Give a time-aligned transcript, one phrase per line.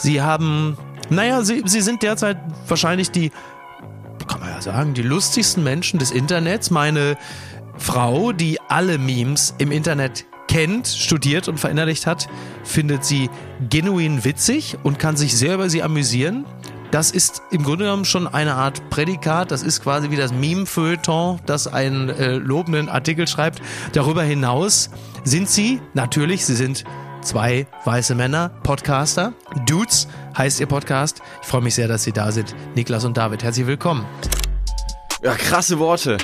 [0.00, 0.78] Sie haben,
[1.10, 3.30] naja, sie, sie sind derzeit wahrscheinlich die,
[4.26, 6.70] kann man ja sagen, die lustigsten Menschen des Internets.
[6.70, 7.18] Meine
[7.76, 12.28] Frau, die alle Memes im Internet kennt, studiert und verinnerlicht hat,
[12.64, 13.28] findet sie
[13.68, 16.46] genuin witzig und kann sich sehr über sie amüsieren.
[16.90, 19.50] Das ist im Grunde genommen schon eine Art Prädikat.
[19.50, 23.60] Das ist quasi wie das Meme-Feuilleton, das einen äh, lobenden Artikel schreibt.
[23.92, 24.90] Darüber hinaus
[25.24, 26.84] sind sie, natürlich, sie sind
[27.22, 29.32] zwei weiße Männer, Podcaster.
[29.66, 31.22] Dudes heißt ihr Podcast.
[31.42, 32.54] Ich freue mich sehr, dass Sie da sind.
[32.74, 34.04] Niklas und David, herzlich willkommen.
[35.22, 36.18] Ja, krasse Worte.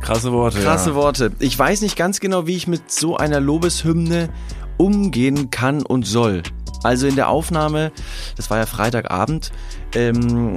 [0.00, 0.60] Krasse Worte.
[0.60, 0.96] Krasse ja.
[0.96, 1.32] Worte.
[1.38, 4.28] Ich weiß nicht ganz genau, wie ich mit so einer Lobeshymne
[4.76, 6.42] umgehen kann und soll.
[6.82, 7.92] Also in der Aufnahme,
[8.36, 9.52] das war ja Freitagabend,
[9.94, 10.56] ähm,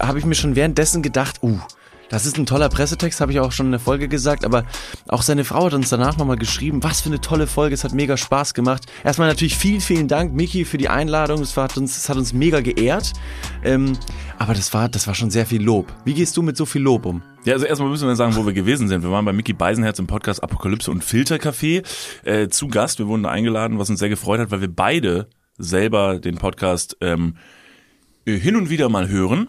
[0.00, 1.58] habe ich mir schon währenddessen gedacht, uh,
[2.14, 4.64] das ist ein toller Pressetext, habe ich auch schon in der Folge gesagt, aber
[5.08, 7.92] auch seine Frau hat uns danach nochmal geschrieben, was für eine tolle Folge, es hat
[7.92, 8.86] mega Spaß gemacht.
[9.02, 12.32] Erstmal natürlich vielen, vielen Dank, Miki, für die Einladung, es hat uns, es hat uns
[12.32, 13.14] mega geehrt,
[13.64, 13.98] ähm,
[14.38, 15.92] aber das war, das war schon sehr viel Lob.
[16.04, 17.20] Wie gehst du mit so viel Lob um?
[17.44, 19.02] Ja, also erstmal müssen wir sagen, wo wir gewesen sind.
[19.02, 21.84] Wir waren bei Mickey Beisenherz im Podcast Apokalypse und Filtercafé
[22.22, 23.00] äh, zu Gast.
[23.00, 25.26] Wir wurden da eingeladen, was uns sehr gefreut hat, weil wir beide
[25.58, 27.34] selber den Podcast ähm,
[28.24, 29.48] hin und wieder mal hören.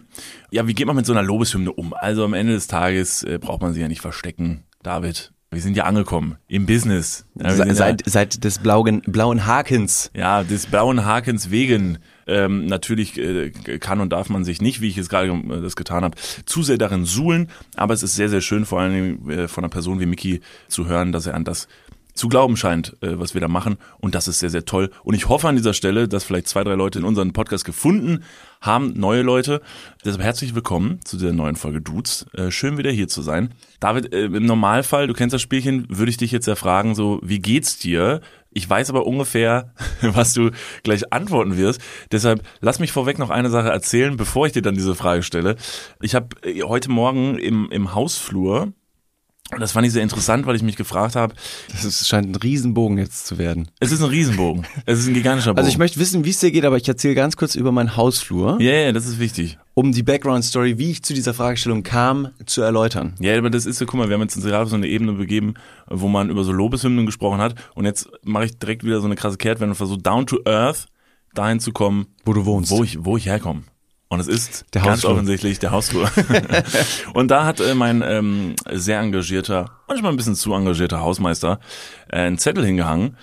[0.50, 1.94] Ja, wie geht man mit so einer Lobeshymne um?
[1.94, 5.32] Also am Ende des Tages äh, braucht man sie ja nicht verstecken, David.
[5.52, 7.24] Wir sind ja angekommen im Business.
[7.40, 10.10] Ja, Se, seit, ja, seit des blauen, blauen Hakens.
[10.14, 11.98] Ja, des blauen Hakens wegen.
[12.26, 15.76] Ähm, natürlich äh, kann und darf man sich nicht, wie ich jetzt gerade äh, das
[15.76, 17.48] getan habe, zu sehr darin suhlen.
[17.76, 20.86] Aber es ist sehr, sehr schön, vor allem äh, von einer Person wie Mickey zu
[20.86, 21.68] hören, dass er an das
[22.16, 23.76] zu glauben scheint, äh, was wir da machen.
[23.98, 24.90] Und das ist sehr, sehr toll.
[25.04, 28.24] Und ich hoffe an dieser Stelle, dass vielleicht zwei, drei Leute in unseren Podcast gefunden
[28.60, 29.60] haben, neue Leute.
[30.04, 32.26] Deshalb herzlich willkommen zu dieser neuen Folge Dudes.
[32.32, 33.54] Äh, schön wieder hier zu sein.
[33.80, 37.20] David, äh, im Normalfall, du kennst das Spielchen, würde ich dich jetzt ja fragen, so,
[37.22, 38.20] wie geht's dir?
[38.50, 40.50] Ich weiß aber ungefähr, was du
[40.82, 41.80] gleich antworten wirst.
[42.10, 45.56] Deshalb lass mich vorweg noch eine Sache erzählen, bevor ich dir dann diese Frage stelle.
[46.00, 46.28] Ich habe
[46.64, 48.72] heute Morgen im, im Hausflur
[49.52, 51.34] und das fand ich sehr interessant, weil ich mich gefragt habe.
[51.82, 53.68] Das scheint ein Riesenbogen jetzt zu werden.
[53.78, 54.66] Es ist ein Riesenbogen.
[54.86, 55.58] Es ist ein gigantischer Bogen.
[55.58, 57.96] Also ich möchte wissen, wie es dir geht, aber ich erzähle ganz kurz über meinen
[57.96, 58.60] Hausflur.
[58.60, 59.58] Ja, yeah, das ist wichtig.
[59.74, 63.14] Um die Background-Story, wie ich zu dieser Fragestellung kam, zu erläutern.
[63.20, 65.54] Ja, aber das ist so, guck mal, wir haben jetzt gerade so eine Ebene begeben,
[65.86, 67.54] wo man über so Lobeshymnen gesprochen hat.
[67.74, 70.86] Und jetzt mache ich direkt wieder so eine krasse Kehrtwende und versuche down to earth
[71.34, 72.70] dahin zu kommen, wo du wohnst.
[72.70, 73.62] Wo ich, wo ich herkomme.
[74.08, 75.12] Und es ist der ganz Hausflur.
[75.12, 76.10] offensichtlich der Hausflur.
[77.14, 81.58] und da hat äh, mein ähm, sehr engagierter, manchmal ein bisschen zu engagierter Hausmeister
[82.08, 83.16] äh, einen Zettel hingehangen.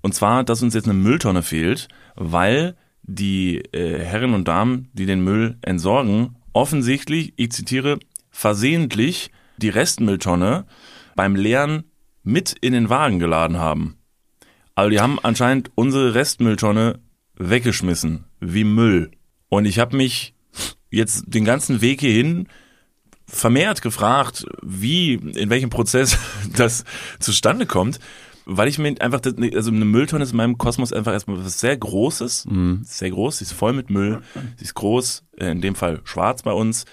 [0.00, 5.06] Und zwar, dass uns jetzt eine Mülltonne fehlt, weil die äh, Herren und Damen, die
[5.06, 7.98] den Müll entsorgen, offensichtlich, ich zitiere,
[8.30, 10.64] versehentlich die Restmülltonne
[11.14, 11.84] beim Leeren
[12.22, 13.98] mit in den Wagen geladen haben.
[14.74, 17.00] Also die haben anscheinend unsere Restmülltonne
[17.36, 19.10] weggeschmissen, wie Müll.
[19.52, 20.32] Und ich habe mich
[20.88, 22.48] jetzt den ganzen Weg hierhin
[23.26, 26.16] vermehrt gefragt, wie, in welchem Prozess
[26.56, 26.84] das
[27.20, 28.00] zustande kommt,
[28.46, 31.60] weil ich mir einfach, das, also eine Mülltonne ist in meinem Kosmos einfach erstmal was
[31.60, 32.80] sehr Großes, mhm.
[32.86, 34.22] sehr groß, sie ist voll mit Müll,
[34.56, 36.86] sie ist groß, in dem Fall schwarz bei uns.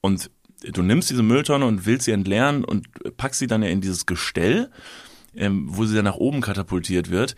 [0.00, 0.30] Und
[0.62, 2.88] du nimmst diese Mülltonne und willst sie entleeren und
[3.18, 4.70] packst sie dann ja in dieses Gestell,
[5.34, 7.36] ähm, wo sie dann nach oben katapultiert wird.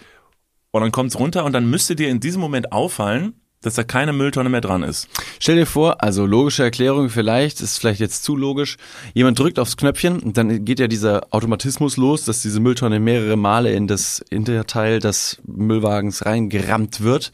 [0.70, 3.82] Und dann kommt es runter und dann müsste dir in diesem Moment auffallen, dass da
[3.82, 5.08] keine Mülltonne mehr dran ist.
[5.40, 8.76] Stell dir vor, also logische Erklärung vielleicht, ist vielleicht jetzt zu logisch.
[9.14, 13.36] Jemand drückt aufs Knöpfchen und dann geht ja dieser Automatismus los, dass diese Mülltonne mehrere
[13.36, 17.32] Male in das Hinterteil des Müllwagens reingerammt wird.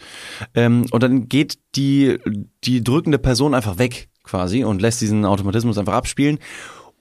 [0.54, 2.18] Ähm, und dann geht die,
[2.64, 6.38] die drückende Person einfach weg quasi und lässt diesen Automatismus einfach abspielen.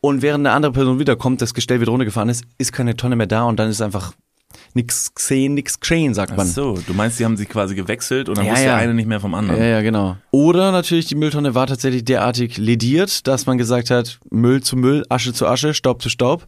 [0.02, 3.28] Und während eine andere Person wiederkommt, das Gestell wieder runtergefahren ist, ist keine Tonne mehr
[3.28, 4.12] da und dann ist einfach
[4.74, 6.48] nix gesehen, nix geschehen, sagt man.
[6.48, 8.76] Ach so, du meinst, die haben sich quasi gewechselt und dann ja, wusste ja.
[8.76, 9.60] der eine nicht mehr vom anderen.
[9.60, 10.18] Ja, ja, genau.
[10.32, 15.06] Oder natürlich, die Mülltonne war tatsächlich derartig lediert, dass man gesagt hat, Müll zu Müll,
[15.10, 16.46] Asche zu Asche, Staub zu Staub.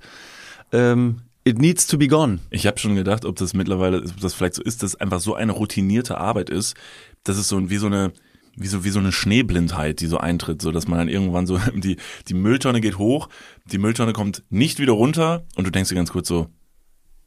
[0.71, 2.39] Ähm, it needs to be gone.
[2.49, 5.35] Ich habe schon gedacht, ob das mittlerweile, ob das vielleicht so ist, dass einfach so
[5.35, 6.75] eine routinierte Arbeit ist,
[7.23, 8.11] dass es so wie so eine
[8.57, 11.59] wie so, wie so eine Schneeblindheit, die so eintritt, so dass man dann irgendwann so,
[11.75, 11.97] die,
[12.27, 13.29] die Mülltonne geht hoch,
[13.65, 16.47] die Mülltonne kommt nicht wieder runter und du denkst dir ganz kurz so,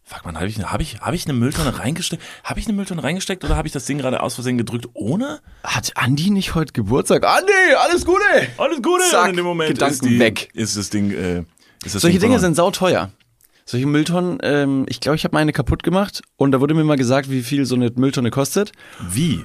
[0.09, 2.23] Fuck man, habe ich, hab ich, hab ich eine Mülltonne reingesteckt?
[2.43, 5.41] Habe ich eine Mülltonne reingesteckt oder habe ich das Ding gerade aus Versehen gedrückt ohne?
[5.63, 7.27] Hat Andi nicht heute Geburtstag?
[7.27, 7.53] Andi,
[7.85, 8.25] alles Gute!
[8.57, 9.05] Alles Gute!
[9.11, 10.49] Zack, Und in dem Moment Gedanken ist, die, weg.
[10.55, 11.11] ist das Ding.
[11.11, 11.41] Äh,
[11.85, 13.11] ist das Solche Ding Dinge sind sauteuer.
[13.67, 16.97] Solche Mülltonnen, ähm, ich glaube, ich habe meine kaputt gemacht und da wurde mir mal
[16.97, 18.73] gesagt, wie viel so eine Mülltonne kostet.
[19.11, 19.45] Wie?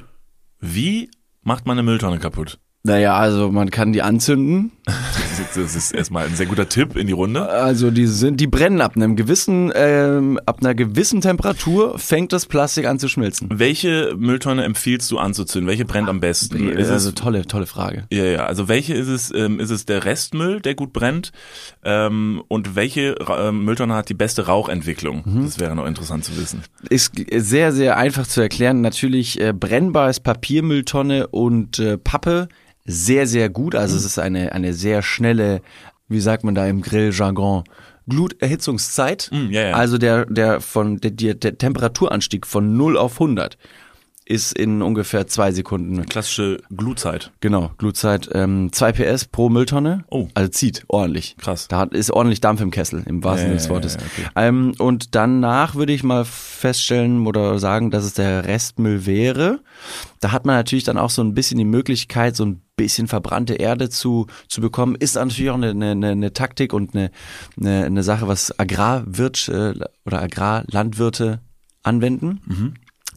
[0.61, 1.11] Wie
[1.41, 2.57] macht man eine Mülltonne kaputt?
[2.83, 4.71] Naja, also man kann die anzünden.
[5.55, 7.47] Das ist erstmal ein sehr guter Tipp in die Runde.
[7.47, 12.45] Also die sind, die brennen ab einem gewissen, ähm, ab einer gewissen Temperatur fängt das
[12.45, 13.49] Plastik an zu schmilzen.
[13.51, 15.67] Welche Mülltonne empfiehlst du anzuzünden?
[15.69, 16.69] Welche brennt am besten?
[16.69, 18.05] Ist also es, tolle, tolle Frage.
[18.11, 18.45] ja, ja.
[18.45, 19.33] Also welche ist es?
[19.33, 21.31] Ähm, ist es der Restmüll, der gut brennt?
[21.83, 25.23] Ähm, und welche ähm, Mülltonne hat die beste Rauchentwicklung?
[25.43, 26.61] Das wäre noch interessant zu wissen.
[26.89, 28.81] Ist sehr, sehr einfach zu erklären.
[28.81, 32.47] Natürlich äh, brennbar ist Papiermülltonne und äh, Pappe
[32.85, 33.75] sehr, sehr gut.
[33.75, 35.61] Also es ist eine, eine sehr schnelle,
[36.07, 37.63] wie sagt man da im Grilljargon,
[38.07, 39.29] Gluterhitzungszeit.
[39.31, 39.75] Mm, ja, ja.
[39.75, 43.57] Also der, der von der, der Temperaturanstieg von 0 auf 100
[44.25, 46.05] ist in ungefähr zwei Sekunden.
[46.05, 47.31] Klassische Glutzeit.
[47.41, 50.05] Genau, Glutzeit ähm, 2 PS pro Mülltonne.
[50.09, 50.27] Oh.
[50.33, 51.35] Also zieht ordentlich.
[51.37, 51.67] Krass.
[51.67, 53.97] Da hat- ist ordentlich Dampf im Kessel, im wahrsten Sinne Ja, des Wortes.
[53.97, 54.27] okay.
[54.35, 59.59] ähm, und danach würde ich mal feststellen oder sagen, dass es der Restmüll wäre.
[60.19, 63.53] Da hat man natürlich dann auch so ein bisschen die Möglichkeit, so ein bisschen verbrannte
[63.55, 64.95] Erde zu, zu bekommen.
[64.95, 67.11] Ist natürlich auch eine, eine, eine Taktik und eine,
[67.59, 69.73] eine, eine Sache, was Agrarwirt äh,
[70.05, 71.39] oder Agrarlandwirte
[71.83, 72.41] anwenden.
[72.45, 72.73] Mhm.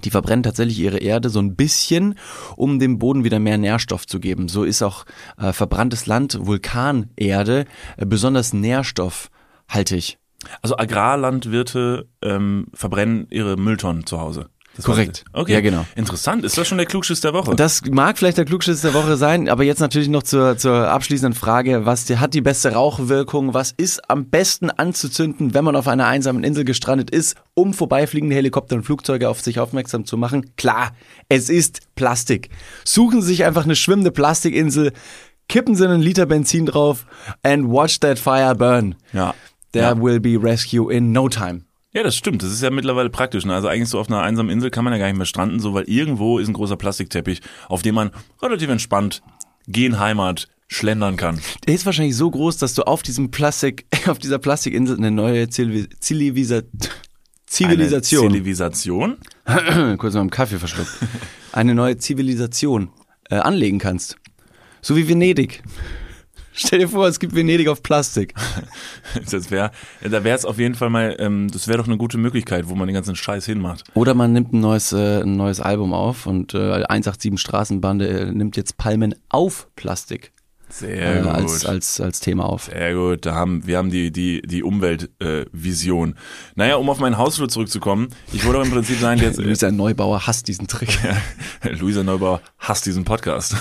[0.06, 2.14] Die verbrennen tatsächlich ihre Erde so ein bisschen,
[2.54, 4.46] um dem Boden wieder mehr Nährstoff zu geben.
[4.48, 5.04] So ist auch
[5.36, 7.64] äh, verbranntes Land, Vulkanerde,
[7.96, 10.18] äh, besonders nährstoffhaltig.
[10.62, 14.48] Also Agrarlandwirte ähm, verbrennen ihre Mülltonnen zu Hause.
[14.76, 15.24] Das Korrekt.
[15.32, 15.54] Okay.
[15.54, 15.86] Ja, genau.
[15.94, 16.44] Interessant.
[16.44, 17.56] Ist das schon der Klugschiss der Woche?
[17.56, 21.34] Das mag vielleicht der Klugschiss der Woche sein, aber jetzt natürlich noch zur, zur abschließenden
[21.34, 25.88] Frage, was die, hat die beste Rauchwirkung, was ist am besten anzuzünden, wenn man auf
[25.88, 30.54] einer einsamen Insel gestrandet ist, um vorbeifliegende Helikopter und Flugzeuge auf sich aufmerksam zu machen?
[30.56, 30.92] Klar,
[31.30, 32.50] es ist Plastik.
[32.84, 34.92] Suchen Sie sich einfach eine schwimmende Plastikinsel,
[35.48, 37.06] kippen Sie einen Liter Benzin drauf
[37.42, 38.94] and watch that fire burn.
[39.12, 39.34] ja.
[39.72, 40.02] There ja.
[40.02, 41.65] will be rescue in no time.
[41.96, 42.42] Ja, das stimmt.
[42.42, 43.46] Das ist ja mittlerweile praktisch.
[43.46, 43.54] Ne?
[43.54, 45.72] Also eigentlich so auf einer einsamen Insel kann man ja gar nicht mehr stranden, so
[45.72, 47.40] weil irgendwo ist ein großer Plastikteppich,
[47.70, 48.10] auf dem man
[48.42, 49.22] relativ entspannt
[49.66, 51.40] gehen Heimat schlendern kann.
[51.66, 55.44] Der ist wahrscheinlich so groß, dass du auf diesem Plastik, auf dieser Plastikinsel eine neue
[55.44, 56.60] Zivil- Zivilisa
[57.46, 59.16] Zivilisation, Eine Zivilisation?
[59.96, 60.90] kurz mal im Kaffee verschluckt,
[61.52, 62.90] eine neue Zivilisation
[63.30, 64.16] äh, anlegen kannst.
[64.82, 65.62] So wie Venedig.
[66.58, 68.34] Stell dir vor, es gibt Venedig auf Plastik.
[69.30, 69.70] Das wäre,
[70.02, 72.74] da wäre es auf jeden Fall mal, ähm, das wäre doch eine gute Möglichkeit, wo
[72.74, 73.84] man den ganzen Scheiß hinmacht.
[73.94, 78.32] Oder man nimmt ein neues, äh, ein neues Album auf und äh, 187 Straßenbande äh,
[78.32, 80.32] nimmt jetzt Palmen auf Plastik
[80.68, 81.30] Sehr äh, gut.
[81.30, 82.64] als, als, als Thema auf.
[82.64, 85.42] Sehr gut, da haben wir haben die die die Umweltvision.
[85.42, 86.14] Äh, Vision.
[86.54, 90.48] naja, um auf meinen Hausflur zurückzukommen, ich wollte im Prinzip sagen, jetzt Luisa Neubauer hasst
[90.48, 90.98] diesen Trick.
[91.78, 93.56] Luisa Neubauer hasst diesen Podcast.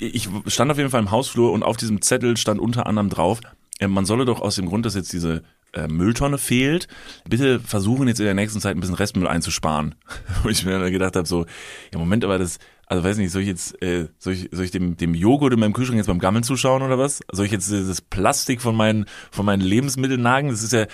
[0.00, 3.40] Ich stand auf jeden Fall im Hausflur und auf diesem Zettel stand unter anderem drauf,
[3.78, 5.42] äh, man solle doch aus dem Grund, dass jetzt diese
[5.72, 6.88] äh, Mülltonne fehlt,
[7.28, 9.94] bitte versuchen jetzt in der nächsten Zeit ein bisschen Restmüll einzusparen.
[10.42, 11.46] Wo ich mir dann gedacht habe, so,
[11.92, 14.70] ja Moment, aber das, also weiß nicht, soll ich jetzt, äh, soll ich, soll ich
[14.70, 17.20] dem, dem Joghurt in meinem Kühlschrank jetzt beim Gammeln zuschauen oder was?
[17.30, 20.48] Soll ich jetzt das Plastik von meinen, von meinen Lebensmitteln nagen?
[20.48, 20.86] Das ist ja,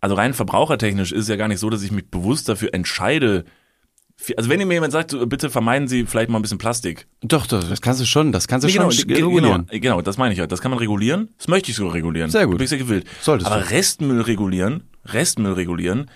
[0.00, 3.44] also rein verbrauchertechnisch ist es ja gar nicht so, dass ich mich bewusst dafür entscheide.
[4.36, 7.06] Also wenn ihr mir jemand sagt, so, bitte vermeiden Sie vielleicht mal ein bisschen Plastik.
[7.22, 9.66] Doch, doch, das kannst du schon, das kannst du Nee, schon genau, ge- regulieren.
[9.70, 10.46] genau, genau, das meine ich ja.
[10.46, 11.28] Das kann man regulieren.
[11.38, 12.30] Das möchte ich sogar regulieren.
[12.30, 12.58] Sehr gut.
[12.58, 13.06] Bin ich sehr gewillt.
[13.20, 13.70] Solltest Aber du.
[13.70, 16.10] Restmüll regulieren, Restmüll regulieren,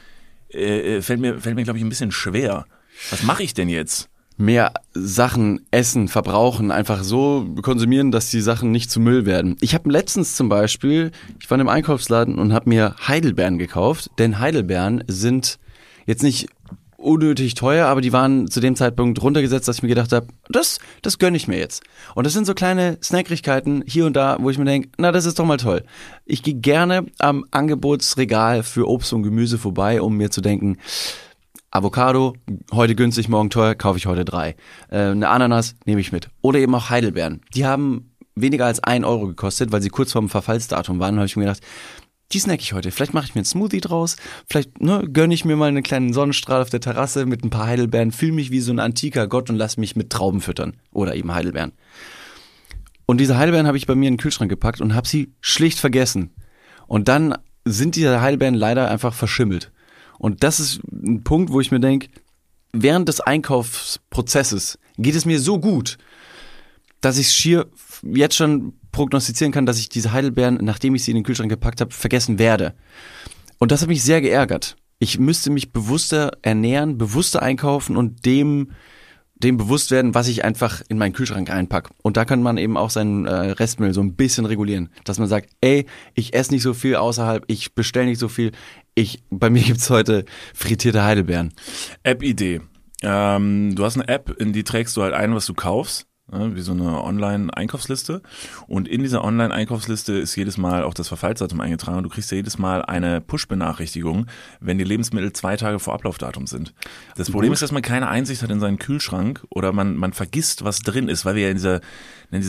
[0.53, 2.67] äh, äh, fällt mir, fällt mir glaube ich ein bisschen schwer.
[3.11, 4.09] Was mache ich denn jetzt?
[4.39, 9.57] mehr Sachen essen, verbrauchen, einfach so konsumieren, dass die Sachen nicht zu Müll werden.
[9.61, 14.41] Ich habe letztens zum Beispiel, ich war im Einkaufsladen und habe mir Heidelbeeren gekauft, denn
[14.41, 15.59] Heidelbeeren sind
[16.07, 16.49] jetzt nicht
[17.03, 20.79] unnötig teuer, aber die waren zu dem Zeitpunkt runtergesetzt, dass ich mir gedacht habe, das,
[21.03, 21.83] das gönne ich mir jetzt.
[22.15, 25.27] Und das sind so kleine Snackrigkeiten hier und da, wo ich mir denke, na, das
[25.27, 25.85] ist doch mal toll.
[26.25, 30.79] Ich gehe gerne am Angebotsregal für Obst und Gemüse vorbei, um mir zu denken,
[31.71, 32.35] Avocado,
[32.71, 34.57] heute günstig, morgen teuer, kaufe ich heute drei.
[34.91, 36.29] Äh, eine Ananas nehme ich mit.
[36.43, 37.41] Oder eben auch Heidelbeeren.
[37.55, 41.17] Die haben weniger als ein Euro gekostet, weil sie kurz vorm Verfallsdatum waren.
[41.17, 41.63] Habe ich mir gedacht,
[42.33, 42.91] die snack ich heute.
[42.91, 44.17] Vielleicht mache ich mir einen Smoothie draus.
[44.49, 47.67] Vielleicht ne, gönne ich mir mal einen kleinen Sonnenstrahl auf der Terrasse mit ein paar
[47.67, 48.13] Heidelbeeren.
[48.13, 50.77] Fühle mich wie so ein antiker Gott und lass mich mit Trauben füttern.
[50.93, 51.73] Oder eben Heidelbeeren.
[53.07, 55.79] Und diese Heidelbeeren habe ich bei mir in den Kühlschrank gepackt und habe sie schlicht
[55.79, 56.31] vergessen.
[56.87, 59.71] Und dann sind diese Heidelbeeren leider einfach verschimmelt.
[60.19, 62.09] Und das ist ein Punkt, wo ich mir denke,
[62.73, 65.99] während des Einkaufsprozesses geht es mir so gut,
[67.01, 67.67] dass ich schier
[68.03, 71.81] jetzt schon prognostizieren kann, dass ich diese Heidelbeeren, nachdem ich sie in den Kühlschrank gepackt
[71.81, 72.75] habe, vergessen werde.
[73.59, 74.77] Und das hat mich sehr geärgert.
[74.99, 78.69] Ich müsste mich bewusster ernähren, bewusster einkaufen und dem
[79.43, 81.91] dem bewusst werden, was ich einfach in meinen Kühlschrank einpack.
[82.03, 84.91] Und da kann man eben auch seinen äh, Restmüll so ein bisschen regulieren.
[85.05, 88.53] Dass man sagt, ey, ich esse nicht so viel außerhalb, ich bestelle nicht so viel.
[88.95, 91.53] Ich, bei mir gibt's heute frittierte Heidelbeeren.
[92.03, 92.61] App-Idee.
[93.03, 96.07] Ähm, du hast eine App, in die trägst du halt ein, was du kaufst.
[96.31, 98.23] Ne, wie so eine Online-Einkaufsliste.
[98.67, 101.99] Und in dieser Online-Einkaufsliste ist jedes Mal auch das Verfallsdatum eingetragen.
[101.99, 104.27] Und du kriegst ja jedes Mal eine Push-Benachrichtigung,
[104.61, 106.75] wenn die Lebensmittel zwei Tage vor Ablaufdatum sind.
[107.17, 110.65] Das Problem ist, dass man keine Einsicht hat in seinen Kühlschrank oder man, man vergisst,
[110.65, 111.81] was drin ist, weil wir ja in dieser,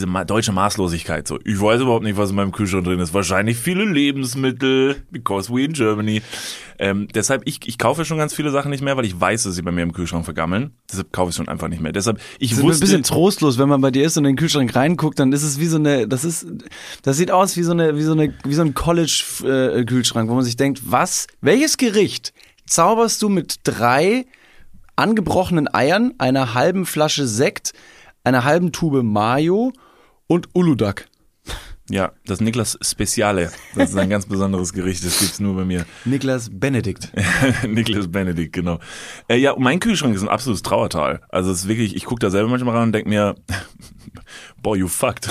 [0.06, 3.12] ma- deutsche Maßlosigkeit so, ich weiß überhaupt nicht, was in meinem Kühlschrank drin ist.
[3.14, 6.22] Wahrscheinlich viele Lebensmittel, because we in Germany.
[6.78, 9.54] Ähm, deshalb, ich, ich kaufe schon ganz viele Sachen nicht mehr, weil ich weiß, dass
[9.54, 10.72] sie bei mir im Kühlschrank vergammeln.
[10.90, 11.92] Deshalb kaufe ich schon einfach nicht mehr.
[11.92, 14.36] Deshalb, ich Das ist ein bisschen trostlos, wenn man bei dir ist und in den
[14.36, 16.46] Kühlschrank reinguckt, dann ist es wie so eine, das ist,
[17.02, 20.44] das sieht aus wie so eine, wie so eine, wie so ein College-Kühlschrank, wo man
[20.44, 22.32] sich denkt, was, welches Gericht
[22.66, 24.24] zauberst du mit drei
[24.96, 27.72] angebrochenen Eiern, einer halben Flasche Sekt,
[28.24, 29.72] einer halben Tube Mayo
[30.26, 31.06] und Uludag?
[31.90, 33.52] Ja, das Niklas Speziale.
[33.74, 35.84] Das ist ein ganz besonderes Gericht, das gibt's nur bei mir.
[36.06, 37.12] Niklas Benedikt.
[37.68, 38.78] Niklas Benedikt, genau.
[39.28, 41.20] Äh, ja, mein Kühlschrank ist ein absolutes Trauertal.
[41.28, 43.34] Also es ist wirklich, ich gucke da selber manchmal ran und denk mir,
[44.62, 45.28] boah, you fucked.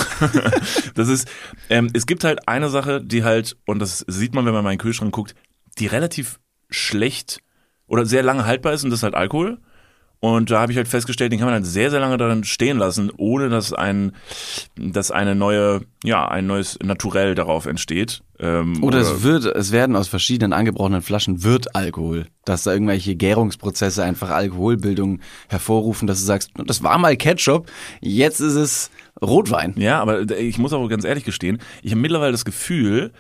[0.94, 1.28] das ist,
[1.72, 4.66] ähm, es gibt halt eine Sache, die halt, und das sieht man, wenn man in
[4.66, 5.34] meinen Kühlschrank guckt,
[5.80, 7.40] die relativ schlecht
[7.88, 9.58] oder sehr lange haltbar ist und das ist halt Alkohol.
[10.24, 12.78] Und da habe ich halt festgestellt, den kann man halt sehr, sehr lange darin stehen
[12.78, 14.14] lassen, ohne dass ein,
[14.78, 18.24] dass eine neue, ja, ein neues Naturell darauf entsteht.
[18.40, 22.28] Ähm, Oder es wird, es werden aus verschiedenen angebrochenen Flaschen wird Alkohol.
[22.46, 28.40] Dass da irgendwelche Gärungsprozesse einfach Alkoholbildung hervorrufen, dass du sagst, das war mal Ketchup, jetzt
[28.40, 29.76] ist es Rotwein.
[29.78, 33.12] Ja, aber ich muss auch ganz ehrlich gestehen, ich habe mittlerweile das Gefühl,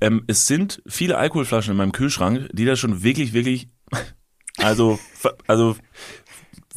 [0.00, 3.66] ähm, es sind viele Alkoholflaschen in meinem Kühlschrank, die da schon wirklich, wirklich,
[4.58, 5.00] also,
[5.48, 5.74] also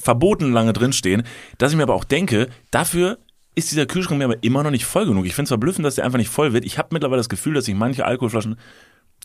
[0.06, 1.24] verboten lange drinstehen,
[1.58, 3.18] dass ich mir aber auch denke, dafür
[3.56, 5.26] ist dieser Kühlschrank mir aber immer noch nicht voll genug.
[5.26, 6.64] Ich finde es verblüffend, dass der einfach nicht voll wird.
[6.64, 8.58] Ich habe mittlerweile das Gefühl, dass sich manche Alkoholflaschen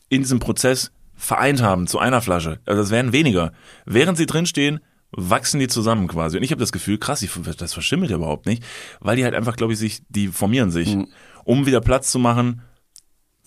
[0.09, 2.59] in diesem Prozess vereint haben zu einer Flasche.
[2.65, 3.53] Also es werden weniger.
[3.85, 4.79] Während sie drinstehen,
[5.11, 6.37] wachsen die zusammen quasi.
[6.37, 7.23] Und ich habe das Gefühl, krass,
[7.57, 8.63] das verschimmelt ja überhaupt nicht,
[9.01, 10.97] weil die halt einfach, glaube ich, sich, die formieren sich,
[11.43, 12.63] um wieder Platz zu machen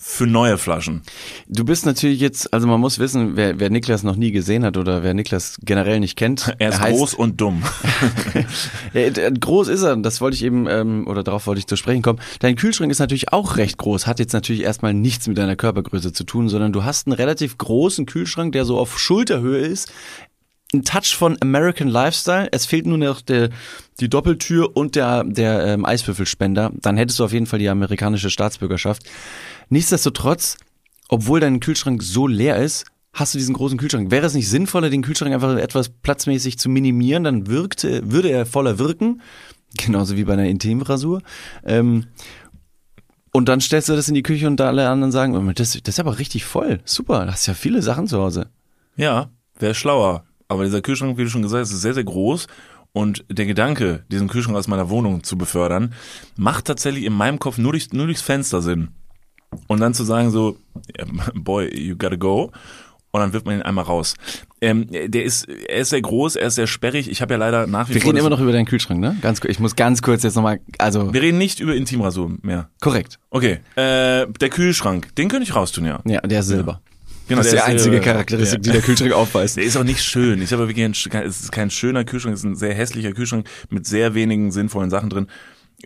[0.07, 1.01] für neue Flaschen.
[1.49, 4.77] Du bist natürlich jetzt, also man muss wissen, wer, wer Niklas noch nie gesehen hat
[4.77, 6.55] oder wer Niklas generell nicht kennt.
[6.59, 7.63] Er ist heißt- groß und dumm.
[9.41, 12.21] Groß ist er, das wollte ich eben, ähm, oder darauf wollte ich zu sprechen kommen.
[12.41, 16.13] Dein Kühlschrank ist natürlich auch recht groß, hat jetzt natürlich erstmal nichts mit deiner Körpergröße
[16.13, 19.91] zu tun, sondern du hast einen relativ großen Kühlschrank, der so auf Schulterhöhe ist.
[20.75, 22.49] Ein Touch von American Lifestyle.
[22.51, 23.49] Es fehlt nur noch der,
[24.01, 26.73] die Doppeltür und der, der ähm, Eiswürfelspender.
[26.75, 29.05] Dann hättest du auf jeden Fall die amerikanische Staatsbürgerschaft.
[29.69, 30.57] Nichtsdestotrotz,
[31.09, 34.11] obwohl dein Kühlschrank so leer ist, hast du diesen großen Kühlschrank.
[34.11, 37.25] Wäre es nicht sinnvoller, den Kühlschrank einfach etwas platzmäßig zu minimieren?
[37.25, 39.23] Dann wirkte, würde er voller wirken.
[39.77, 41.23] Genauso wie bei einer Intimrasur.
[41.65, 42.07] Ähm,
[43.33, 45.73] und dann stellst du das in die Küche und da alle anderen sagen, "Oh, das,
[45.73, 46.81] das ist aber richtig voll.
[46.85, 48.47] Super, du hast ja viele Sachen zu Hause.
[48.97, 50.25] Ja, wäre schlauer.
[50.47, 52.47] Aber dieser Kühlschrank, wie du schon gesagt hast, ist sehr, sehr groß.
[52.93, 55.95] Und der Gedanke, diesen Kühlschrank aus meiner Wohnung zu befördern,
[56.37, 58.91] macht tatsächlich in meinem Kopf nur, durch, nur durchs Fenster Sinn.
[59.67, 60.57] Und dann zu sagen so,
[61.35, 62.51] boy, you gotta go.
[63.11, 64.15] Und dann wirft man ihn einmal raus.
[64.61, 67.09] Ähm, der ist, er ist sehr groß, er ist sehr sperrig.
[67.09, 68.09] Ich habe ja leider nach wie Wir vor.
[68.09, 69.17] reden das- immer noch über deinen Kühlschrank, ne?
[69.23, 72.71] Ganz, ku- ich muss ganz kurz jetzt nochmal, also, wir reden nicht über Intimrasur mehr.
[72.81, 73.21] korrekt.
[73.31, 76.01] Okay, äh, der Kühlschrank, den könnte ich raustun, ja.
[76.07, 76.81] Ja, der ist Silber.
[77.29, 79.57] Genau, das ist die der ist, einzige äh, Charakteristik, die der Kühlschrank aufweist.
[79.59, 80.43] Der ist auch nicht schön.
[80.43, 82.75] Ich habe wirklich ein, sch- kein- es ist kein schöner Kühlschrank, es ist ein sehr
[82.75, 85.29] hässlicher Kühlschrank mit sehr wenigen sinnvollen Sachen drin.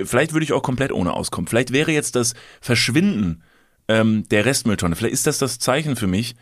[0.02, 1.46] Vielleicht würde ich auch komplett ohne auskommen.
[1.46, 3.42] Vielleicht wäre jetzt das Verschwinden
[3.88, 6.36] ähm, der Restmülltonne, vielleicht ist das das Zeichen für mich,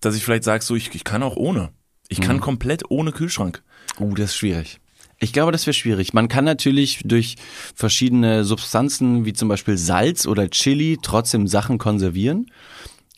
[0.00, 1.70] dass ich vielleicht sage, so ich, ich kann auch ohne.
[2.08, 3.62] Ich kann komplett ohne Kühlschrank.
[4.00, 4.80] Uh, das ist schwierig.
[5.20, 6.14] Ich glaube, das wäre schwierig.
[6.14, 7.36] Man kann natürlich durch
[7.74, 12.46] verschiedene Substanzen, wie zum Beispiel Salz oder Chili, trotzdem Sachen konservieren.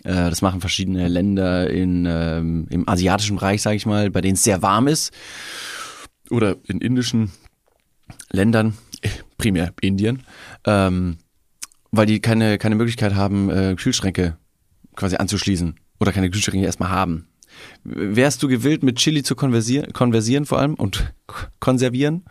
[0.05, 4.35] Äh, Das machen verschiedene Länder in, ähm, im asiatischen Bereich, sage ich mal, bei denen
[4.35, 5.12] es sehr warm ist.
[6.29, 7.31] Oder in indischen
[8.31, 8.76] Ländern,
[9.38, 10.25] primär Indien,
[10.67, 11.19] ähm,
[11.93, 14.37] weil die keine, keine Möglichkeit haben, äh, Kühlschränke
[14.97, 17.29] quasi anzuschließen oder keine Kühlschränke erstmal haben.
[17.85, 21.15] Wärst du gewillt, mit Chili zu konversieren, konversieren vor allem und
[21.61, 22.25] konservieren?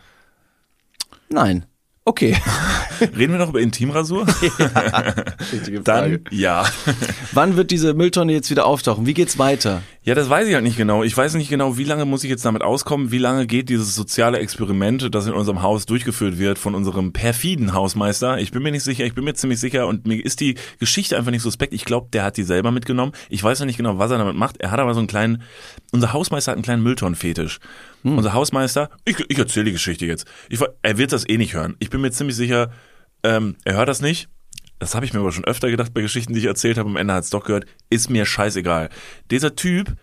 [1.30, 1.64] Nein.
[2.04, 2.36] Okay.
[3.00, 4.26] Reden wir noch über Intimrasur?
[5.84, 6.64] Dann ja.
[7.30, 9.06] Wann wird diese Mülltonne jetzt wieder auftauchen?
[9.06, 9.82] Wie geht's weiter?
[10.02, 11.04] Ja, das weiß ich halt nicht genau.
[11.04, 13.94] Ich weiß nicht genau, wie lange muss ich jetzt damit auskommen, wie lange geht dieses
[13.94, 18.38] soziale Experiment, das in unserem Haus durchgeführt wird von unserem perfiden Hausmeister.
[18.38, 21.16] Ich bin mir nicht sicher, ich bin mir ziemlich sicher und mir ist die Geschichte
[21.16, 21.72] einfach nicht suspekt.
[21.72, 23.12] Ich glaube, der hat die selber mitgenommen.
[23.28, 24.60] Ich weiß noch nicht genau, was er damit macht.
[24.60, 25.42] Er hat aber so einen kleinen,
[25.92, 27.60] unser Hausmeister hat einen kleinen Mülltonnenfetisch.
[28.02, 30.26] Unser Hausmeister, ich, ich erzähle die Geschichte jetzt.
[30.48, 31.76] Ich, er wird das eh nicht hören.
[31.78, 32.72] Ich bin mir ziemlich sicher,
[33.22, 34.28] ähm, er hört das nicht.
[34.78, 36.88] Das habe ich mir aber schon öfter gedacht bei Geschichten, die ich erzählt habe.
[36.88, 37.66] Am Ende hat es doch gehört.
[37.88, 38.88] Ist mir scheißegal.
[39.30, 39.96] Dieser Typ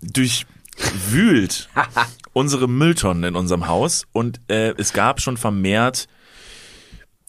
[0.00, 1.68] durchwühlt
[2.32, 6.06] unsere Mülltonnen in unserem Haus und äh, es gab schon vermehrt,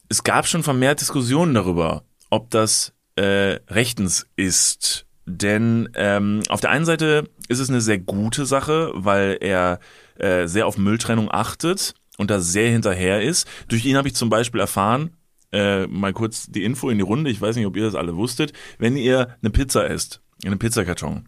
[0.10, 5.05] es gab schon vermehrt Diskussionen darüber, ob das äh, rechtens ist.
[5.26, 9.80] Denn ähm, auf der einen Seite ist es eine sehr gute Sache, weil er
[10.18, 13.48] äh, sehr auf Mülltrennung achtet und da sehr hinterher ist.
[13.68, 15.12] Durch ihn habe ich zum Beispiel erfahren,
[15.52, 18.16] äh, mal kurz die Info in die Runde, ich weiß nicht, ob ihr das alle
[18.16, 21.28] wusstet, wenn ihr eine Pizza esst, in einem Pizzakarton,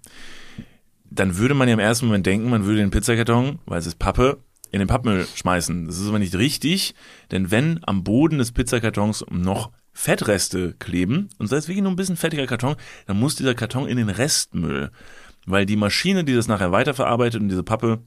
[1.10, 4.00] dann würde man ja im ersten Moment denken, man würde den Pizzakarton, weil es ist
[4.00, 4.40] Pappe,
[4.72, 5.86] in den Pappmüll schmeißen.
[5.86, 6.94] Das ist aber nicht richtig,
[7.32, 11.96] denn wenn am Boden des Pizzakartons noch Fettreste kleben, und sei es wirklich nur ein
[11.96, 12.76] bisschen fettiger Karton,
[13.08, 14.92] dann muss dieser Karton in den Restmüll.
[15.48, 18.04] Weil die Maschine, die das nachher weiterverarbeitet und diese Pappe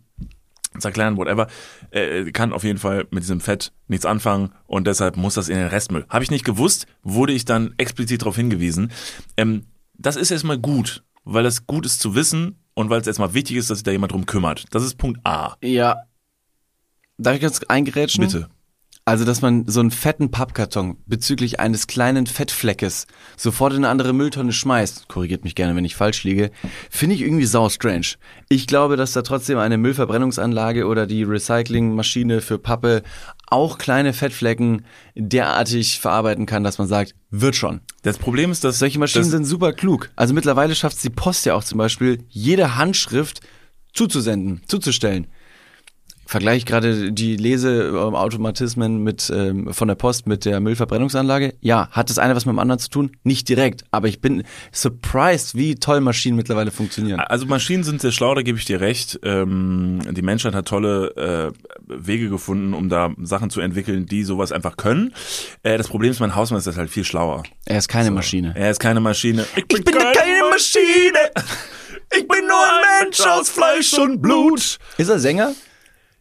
[0.79, 1.49] zerklären, whatever,
[1.91, 5.57] äh, kann auf jeden Fall mit diesem Fett nichts anfangen und deshalb muss das in
[5.57, 6.07] den Restmüll.
[6.09, 8.93] Habe ich nicht gewusst, wurde ich dann explizit darauf hingewiesen.
[9.37, 13.35] Ähm, das ist erstmal gut, weil das gut ist zu wissen und weil es erstmal
[13.35, 14.67] wichtig ist, dass sich da jemand drum kümmert.
[14.71, 15.57] Das ist Punkt A.
[15.61, 15.97] Ja.
[17.19, 18.25] Darf ich ganz eingerätschen?
[18.25, 18.49] Bitte.
[19.11, 24.13] Also, dass man so einen fetten Pappkarton bezüglich eines kleinen Fettfleckes sofort in eine andere
[24.13, 26.53] Mülltonne schmeißt, korrigiert mich gerne, wenn ich falsch liege,
[26.91, 28.07] finde ich irgendwie sau strange.
[28.49, 33.03] Ich glaube, dass da trotzdem eine Müllverbrennungsanlage oder die Recyclingmaschine für Pappe
[33.49, 34.85] auch kleine Fettflecken
[35.17, 37.81] derartig verarbeiten kann, dass man sagt, wird schon.
[38.03, 40.11] Das Problem ist, dass Solche Maschinen das, sind super klug.
[40.15, 43.41] Also mittlerweile schafft es die Post ja auch zum Beispiel, jede Handschrift
[43.93, 45.27] zuzusenden, zuzustellen.
[46.31, 51.55] Vergleich gerade die Leseautomatismen mit ähm, von der Post mit der Müllverbrennungsanlage.
[51.61, 53.11] Ja, hat das eine was mit dem anderen zu tun?
[53.25, 57.19] Nicht direkt, aber ich bin surprised, wie toll Maschinen mittlerweile funktionieren.
[57.19, 59.19] Also Maschinen sind sehr schlau, da gebe ich dir recht.
[59.25, 61.53] Ähm, die Menschheit hat tolle äh,
[61.89, 65.13] Wege gefunden, um da Sachen zu entwickeln, die sowas einfach können.
[65.65, 67.43] Äh, das Problem ist, mein Hausmeister ist halt viel schlauer.
[67.65, 68.53] Er ist keine Maschine.
[68.55, 69.47] Er ist keine Maschine.
[69.57, 69.83] Ich bin,
[70.49, 71.19] Maschine.
[72.17, 74.79] Ich bin nur ein Mensch aus Fleisch und Blut.
[74.97, 75.55] Ist er Sänger?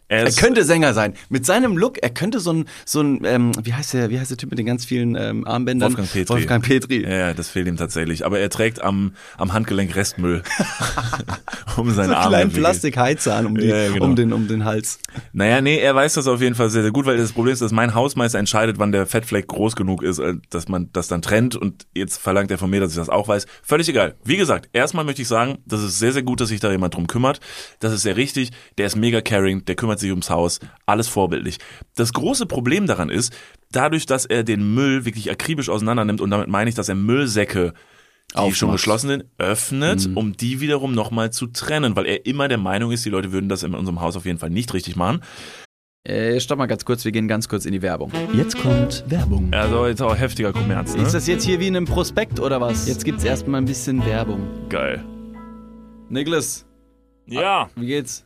[0.10, 1.14] Er, Er könnte Sänger sein.
[1.30, 4.32] Mit seinem Look, er könnte so ein, so ein, ähm, wie heißt der, wie heißt
[4.32, 5.90] der Typ mit den ganz vielen ähm, Armbändern?
[5.92, 6.34] Wolfgang Petri.
[6.34, 7.04] Wolfgang Petri.
[7.08, 8.26] Ja, das fehlt ihm tatsächlich.
[8.26, 10.42] Aber er trägt am, am Handgelenk Restmüll.
[11.78, 12.30] um seine So Arme.
[12.30, 12.52] kleinen.
[12.52, 14.06] Plastikheizer um, die, Ja, ja, genau.
[14.06, 15.00] um, den, um den Hals.
[15.32, 17.62] Naja, nee, er weiß das auf jeden Fall sehr, sehr gut, weil das Problem ist,
[17.62, 21.22] dass mein Hausmeister entscheidet, wann der Fettfleck groß genug ist, äh, dass man das dann
[21.22, 23.46] trennt und jetzt verlangt er von mir, dass ich das auch weiß.
[23.64, 24.16] Völlig egal.
[24.24, 26.96] Wie gesagt, erstmal möchte ich sagen, das ist sehr, sehr gut, dass sich da jemand
[26.96, 27.40] drum kümmert.
[27.80, 28.50] Das ist sehr richtig.
[28.78, 30.60] Der ist mega caring, der kümmert sich ums Haus.
[30.86, 31.58] Alles vorbildlich.
[31.96, 33.36] Das große Problem daran ist,
[33.72, 36.96] dadurch, dass er den Müll wirklich akribisch auseinander nimmt und damit meine ich, dass er
[36.96, 37.74] Müllsäcke
[38.32, 38.58] die Aufmacht.
[38.58, 42.92] schon geschlossen sind, öffnet, um die wiederum nochmal zu trennen, weil er immer der Meinung
[42.92, 45.22] ist, die Leute würden das in unserem Haus auf jeden Fall nicht richtig machen.
[46.06, 48.12] Äh, stopp mal ganz kurz, wir gehen ganz kurz in die Werbung.
[48.34, 49.50] Jetzt kommt Werbung.
[49.52, 51.02] Also jetzt auch heftiger Kommerz, ne?
[51.04, 52.88] Ist das jetzt hier wie in einem Prospekt oder was?
[52.88, 54.48] Jetzt gibt's erstmal ein bisschen Werbung.
[54.70, 55.04] Geil.
[56.10, 56.66] Niklas,
[57.26, 58.26] Ja, wie geht's?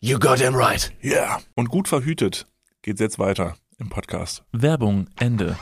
[0.00, 0.92] You got him right.
[1.02, 1.40] Yeah.
[1.54, 2.46] Und gut verhütet
[2.82, 4.44] geht's jetzt weiter im Podcast.
[4.52, 5.58] Werbung, Ende.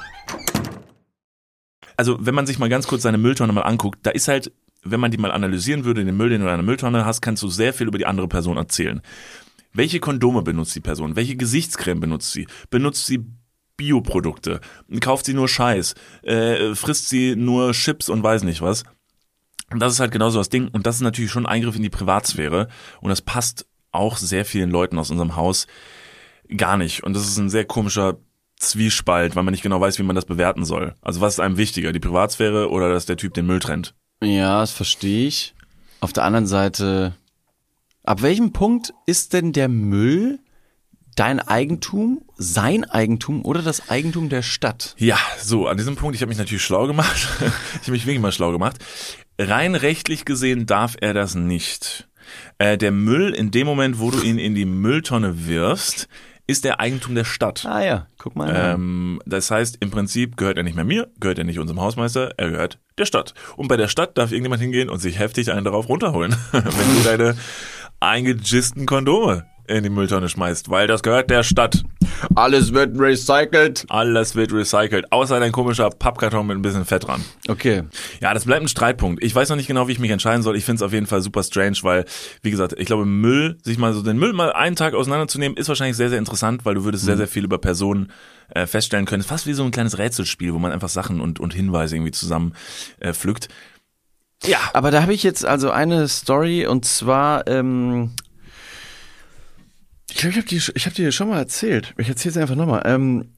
[1.96, 4.98] Also, wenn man sich mal ganz kurz seine Mülltonne mal anguckt, da ist halt, wenn
[4.98, 7.48] man die mal analysieren würde, den Müll, den du in einer Mülltonne hast, kannst du
[7.48, 9.00] sehr viel über die andere Person erzählen.
[9.72, 11.14] Welche Kondome benutzt die Person?
[11.14, 12.48] Welche Gesichtscreme benutzt sie?
[12.70, 13.24] Benutzt sie
[13.76, 14.60] Bioprodukte?
[15.00, 15.94] Kauft sie nur Scheiß?
[16.22, 18.82] Äh, frisst sie nur Chips und weiß nicht was?
[19.70, 20.68] Und das ist halt genauso das Ding.
[20.68, 22.68] Und das ist natürlich schon ein Eingriff in die Privatsphäre.
[23.00, 25.66] Und das passt auch sehr vielen Leuten aus unserem Haus
[26.57, 27.02] gar nicht.
[27.02, 28.18] Und das ist ein sehr komischer
[28.57, 30.94] Zwiespalt, weil man nicht genau weiß, wie man das bewerten soll.
[31.02, 33.94] Also was ist einem wichtiger, die Privatsphäre oder dass der Typ den Müll trennt?
[34.22, 35.54] Ja, das verstehe ich.
[36.00, 37.14] Auf der anderen Seite,
[38.04, 40.38] ab welchem Punkt ist denn der Müll
[41.16, 44.94] dein Eigentum, sein Eigentum oder das Eigentum der Stadt?
[44.98, 47.28] Ja, so, an diesem Punkt, ich habe mich natürlich schlau gemacht.
[47.40, 48.78] ich habe mich wirklich mal schlau gemacht.
[49.38, 52.09] Rein rechtlich gesehen darf er das nicht.
[52.58, 56.08] Äh, der Müll, in dem Moment, wo du ihn in die Mülltonne wirfst,
[56.46, 57.64] ist der Eigentum der Stadt.
[57.64, 58.52] Ah ja, guck mal.
[58.54, 62.34] Ähm, das heißt, im Prinzip gehört er nicht mehr mir, gehört er nicht unserem Hausmeister,
[62.37, 63.34] er gehört der Stadt.
[63.56, 67.02] Und bei der Stadt darf irgendjemand hingehen und sich heftig einen darauf runterholen, wenn du
[67.02, 67.37] deine
[68.04, 71.84] eingegisten Kondome in die Mülltonne schmeißt, weil das gehört der Stadt.
[72.34, 73.86] Alles wird recycelt.
[73.88, 77.24] Alles wird recycelt, außer dein komischer Pappkarton mit ein bisschen Fett dran.
[77.48, 77.84] Okay.
[78.20, 79.22] Ja, das bleibt ein Streitpunkt.
[79.24, 80.56] Ich weiß noch nicht genau, wie ich mich entscheiden soll.
[80.56, 82.04] Ich finde es auf jeden Fall super strange, weil,
[82.42, 85.68] wie gesagt, ich glaube, Müll, sich mal so den Müll mal einen Tag auseinanderzunehmen, ist
[85.68, 88.12] wahrscheinlich sehr, sehr interessant, weil du würdest sehr, sehr viel über Personen
[88.50, 89.22] äh, feststellen können.
[89.22, 92.52] Fast wie so ein kleines Rätselspiel, wo man einfach Sachen und, und Hinweise irgendwie zusammen
[93.00, 93.48] äh, pflückt.
[94.46, 94.59] Ja.
[94.72, 98.12] Aber da habe ich jetzt also eine Story und zwar, ähm,
[100.11, 101.94] ich glaube, ich habe die, ich hab die schon mal erzählt.
[101.98, 102.83] Ich erzähle es einfach nochmal.
[102.85, 103.33] Ähm,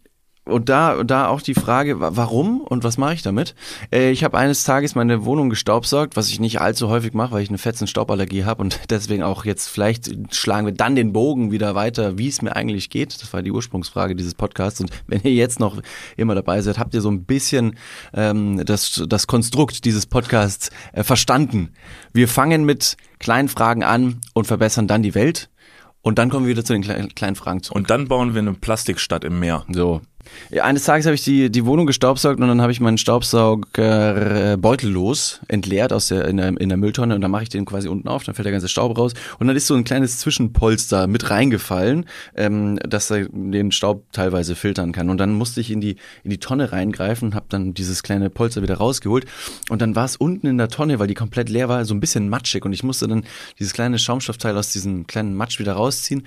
[0.46, 3.54] und da, da auch die Frage, wa- warum und was mache ich damit?
[3.92, 7.42] Äh, ich habe eines Tages meine Wohnung gestaubsaugt, was ich nicht allzu häufig mache, weil
[7.42, 11.50] ich eine fetzen Stauballergie habe und deswegen auch jetzt vielleicht schlagen wir dann den Bogen
[11.50, 13.20] wieder weiter, wie es mir eigentlich geht.
[13.20, 15.82] Das war die Ursprungsfrage dieses Podcasts und wenn ihr jetzt noch
[16.16, 17.76] immer dabei seid, habt ihr so ein bisschen
[18.14, 21.70] ähm, das, das Konstrukt dieses Podcasts äh, verstanden.
[22.12, 25.50] Wir fangen mit kleinen Fragen an und verbessern dann die Welt.
[26.02, 27.76] Und dann kommen wir wieder zu den kleinen, kleinen Fragen zurück.
[27.76, 29.64] Und dann bauen wir eine Plastikstadt im Meer.
[29.72, 30.02] So.
[30.50, 34.56] Ja, eines Tages habe ich die, die Wohnung gestaubsaugt und dann habe ich meinen Staubsauger
[34.56, 37.88] beutellos entleert aus der, in, der, in der Mülltonne und dann mache ich den quasi
[37.88, 41.06] unten auf, dann fällt der ganze Staub raus und dann ist so ein kleines Zwischenpolster
[41.06, 45.80] mit reingefallen, ähm, dass er den Staub teilweise filtern kann und dann musste ich in
[45.80, 49.26] die, in die Tonne reingreifen, habe dann dieses kleine Polster wieder rausgeholt
[49.68, 52.00] und dann war es unten in der Tonne, weil die komplett leer war, so ein
[52.00, 53.24] bisschen matschig und ich musste dann
[53.58, 56.24] dieses kleine Schaumstoffteil aus diesem kleinen Matsch wieder rausziehen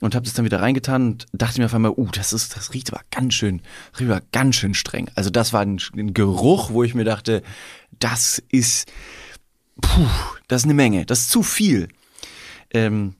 [0.00, 2.74] und habe das dann wieder reingetan und dachte mir auf einmal, uh, das ist, das
[2.74, 3.62] riecht aber ganz schön,
[3.98, 5.10] riecht aber ganz schön streng.
[5.14, 7.42] Also das war ein, ein Geruch, wo ich mir dachte,
[7.98, 8.90] das ist,
[9.80, 10.06] puh,
[10.48, 11.88] das ist eine Menge, das ist zu viel.
[12.70, 13.14] Ähm,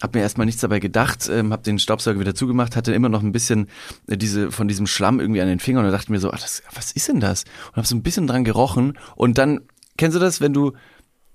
[0.00, 3.22] hab mir erstmal nichts dabei gedacht, ähm, hab den Staubsauger wieder zugemacht, hatte immer noch
[3.22, 3.68] ein bisschen
[4.08, 6.62] äh, diese von diesem Schlamm irgendwie an den Fingern und dachte mir so, ach, das,
[6.74, 7.44] was ist denn das?
[7.70, 9.60] Und hab so ein bisschen dran gerochen und dann
[9.96, 10.72] kennst du das, wenn du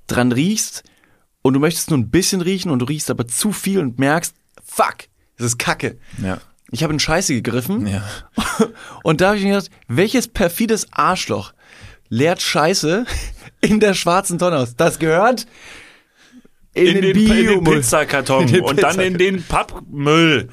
[0.08, 0.84] dran riechst
[1.44, 4.34] und du möchtest nur ein bisschen riechen und du riechst aber zu viel und merkst,
[4.76, 4.96] fuck,
[5.38, 5.98] das ist Kacke.
[6.22, 6.40] Ja.
[6.72, 8.04] Ich habe in Scheiße gegriffen Ja.
[9.04, 11.54] und da habe ich mir gedacht, welches perfides Arschloch
[12.10, 13.06] leert Scheiße
[13.62, 14.76] in der schwarzen Tonne aus?
[14.76, 15.46] Das gehört
[16.74, 17.76] in, In, den, in den Biomüll.
[17.78, 20.50] Pizzakarton In den und dann in den Pappmüll.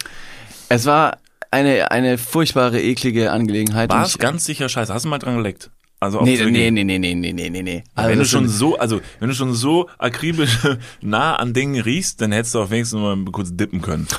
[0.69, 1.19] Es war
[1.51, 3.91] eine, eine furchtbare, eklige Angelegenheit.
[3.91, 4.93] War Und es ich- ganz sicher scheiße.
[4.95, 5.71] Hast du mal dran geleckt?
[6.03, 7.85] Also Nee, es nee, nee, nee, nee, nee, nee, nee, nee.
[7.95, 10.59] Also wenn du das schon so, also wenn du schon so akribisch
[11.01, 14.09] nah an Dingen riechst, dann hättest du auch wenigstens mal kurz dippen können.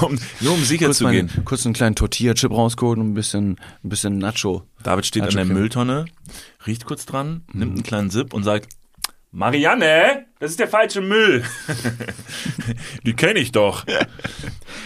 [0.00, 1.44] Um, nur um sicher kurz, zu meine, gehen.
[1.44, 4.62] kurz einen kleinen Tortilla-Chip rausgeholt und ein bisschen, ein bisschen Nacho.
[4.82, 5.58] David steht an Nacho der Creme.
[5.58, 6.04] Mülltonne,
[6.66, 7.58] riecht kurz dran, Mhm.
[7.60, 8.72] nimmt einen kleinen Sip und sagt,
[9.34, 11.42] Marianne, das ist der falsche Müll.
[13.04, 13.84] Die kenne ich doch.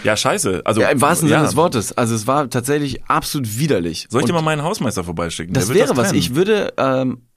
[0.03, 0.63] Ja, scheiße.
[0.65, 1.37] Also, Ja, im wahrsten ja.
[1.37, 1.95] Sinne des Wortes.
[1.95, 4.07] Also es war tatsächlich absolut widerlich.
[4.09, 5.53] Soll ich dir Und mal meinen Hausmeister vorbeischicken?
[5.53, 6.07] das wäre was.
[6.07, 6.17] trennen.
[6.19, 7.27] Ich würde, ähm,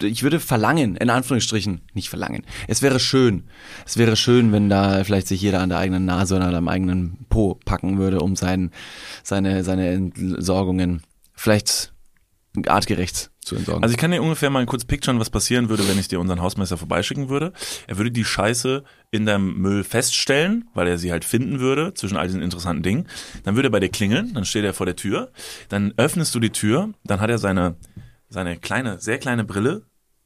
[0.00, 2.46] ich würde verlangen, in Anführungsstrichen, nicht verlangen.
[2.68, 3.48] Es wäre schön.
[3.84, 7.26] Es wäre schön, wenn da vielleicht sich jeder an der eigenen Nase oder am eigenen
[7.28, 8.70] Po packen würde, um sein,
[9.24, 11.02] seine, seine Entsorgungen
[11.34, 11.92] vielleicht
[12.66, 13.82] artgerecht zu entsorgen.
[13.82, 16.40] Also ich kann dir ungefähr mal kurz picturen, was passieren würde, wenn ich dir unseren
[16.42, 17.52] Hausmeister vorbeischicken würde.
[17.86, 18.82] Er würde die Scheiße
[19.12, 23.06] in deinem Müll feststellen, weil er sie halt finden würde zwischen all diesen interessanten Dingen.
[23.44, 25.30] Dann würde er bei dir klingeln, dann steht er vor der Tür.
[25.68, 27.76] Dann öffnest du die Tür, dann hat er seine,
[28.28, 29.82] seine kleine, sehr kleine Brille.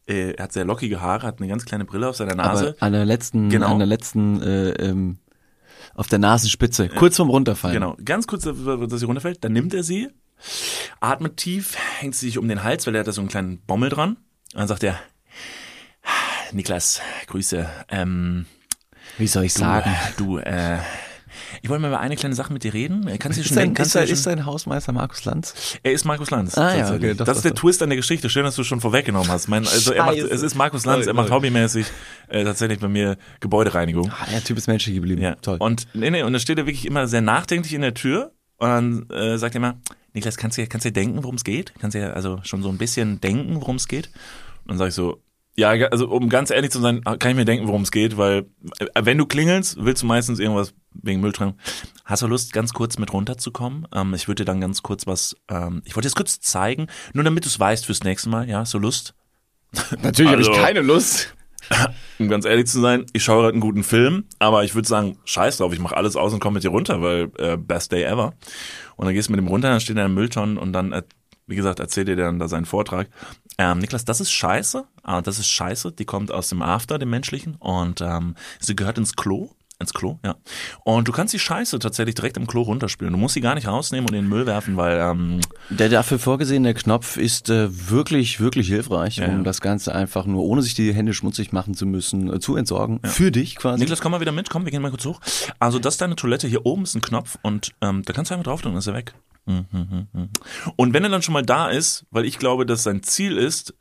[0.08, 2.74] Äh, Er hat sehr lockige Haare, hat eine ganz kleine Brille auf seiner Nase.
[2.78, 3.72] Aber an der letzten, Genau.
[3.72, 5.18] an der letzten, äh, ähm,
[5.94, 7.74] auf der Nasenspitze, kurz vorm Runterfallen.
[7.74, 9.44] Genau, ganz kurz, dass sie runterfällt.
[9.44, 10.08] Dann nimmt er sie,
[11.00, 13.58] atmet tief, hängt sie sich um den Hals, weil er hat da so einen kleinen
[13.60, 14.10] Bommel dran.
[14.52, 14.98] Und dann sagt er,
[16.52, 17.68] Niklas, Grüße.
[17.90, 18.46] Ähm,
[19.18, 19.94] Wie soll ich du, sagen?
[20.16, 20.78] du, äh,
[21.62, 23.06] Ich wollte mal über eine kleine Sache mit dir reden.
[23.18, 23.74] Kannst du schon dein, denken?
[23.76, 25.78] Kannst ist, dir ist schon, dein Hausmeister Markus Lanz?
[25.82, 26.58] er ist Markus Lanz.
[26.58, 27.60] Ah, ja, okay, doch, das ist der doch.
[27.60, 28.28] Twist an der Geschichte.
[28.28, 29.46] Schön, dass du schon vorweggenommen hast.
[29.48, 31.86] Mein, also er macht, es ist Markus Lanz, er macht hobbymäßig
[32.28, 34.10] äh, tatsächlich bei mir Gebäudereinigung.
[34.10, 35.22] Ah, der Typ ist menschlich geblieben.
[35.22, 35.36] Ja.
[35.36, 35.58] Toll.
[35.60, 38.68] Und nee, nee, und dann steht er wirklich immer sehr nachdenklich in der Tür und
[38.68, 39.80] dann äh, sagt er immer,
[40.12, 41.72] Niklas, kannst du, kannst du denken, worum es geht?
[41.78, 44.08] Kannst du also schon so ein bisschen denken, worum es geht?
[44.64, 45.22] Und dann sage ich so,
[45.56, 48.46] ja, also um ganz ehrlich zu sein, kann ich mir denken, worum es geht, weil
[48.78, 51.54] äh, wenn du klingelst, willst du meistens irgendwas wegen Müll trennen.
[52.04, 53.86] Hast du Lust, ganz kurz mit runterzukommen?
[53.94, 56.86] Ähm, ich würde dir dann ganz kurz was, ähm, ich wollte dir das kurz zeigen,
[57.12, 59.14] nur damit du es weißt fürs nächste Mal, ja, so Lust?
[60.02, 61.34] Natürlich Also- habe ich keine Lust.
[62.18, 65.18] Um ganz ehrlich zu sein, ich schaue gerade einen guten Film, aber ich würde sagen,
[65.24, 68.04] scheiß drauf, ich mache alles aus und komme mit dir runter, weil äh, best day
[68.04, 68.34] ever.
[68.96, 71.02] Und dann gehst du mit dem runter, dann steht er im Mülltonnen und dann, äh,
[71.46, 73.08] wie gesagt, erzählt dir dann da seinen Vortrag.
[73.58, 77.10] Ähm, Niklas, das ist scheiße, ah, das ist scheiße, die kommt aus dem After, dem
[77.10, 79.50] menschlichen, und ähm, sie gehört ins Klo.
[79.80, 80.36] Ins Klo, ja.
[80.84, 83.12] Und du kannst die Scheiße tatsächlich direkt im Klo runterspülen.
[83.14, 85.40] Du musst sie gar nicht rausnehmen und in den Müll werfen, weil ähm,
[85.70, 89.42] Der dafür vorgesehene Knopf ist äh, wirklich, wirklich hilfreich, Ja, um ja.
[89.42, 93.00] das Ganze einfach nur, ohne sich die Hände schmutzig machen zu müssen, äh, zu entsorgen.
[93.04, 93.80] Für dich quasi.
[93.80, 95.18] Niklas, komm mal wieder mit, komm, wir gehen mal kurz hoch.
[95.58, 98.34] Also das ist deine Toilette, hier oben ist ein Knopf und ähm, da kannst du
[98.34, 99.14] einfach draufdrücken, dann ist er weg.
[99.46, 100.28] Mhm, mhm, mhm.
[100.76, 103.72] Und wenn er dann schon mal da ist, weil ich glaube, dass sein Ziel ist,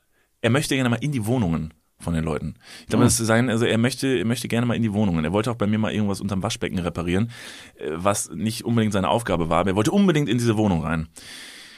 [0.42, 2.56] er möchte gerne mal in die Wohnungen von den Leuten.
[2.82, 5.26] Ich glaube, das ist sein, also er möchte, er möchte gerne mal in die Wohnungen.
[5.26, 7.32] Er wollte auch bei mir mal irgendwas unterm Waschbecken reparieren,
[7.78, 11.08] äh, was nicht unbedingt seine Aufgabe war, aber er wollte unbedingt in diese Wohnung rein.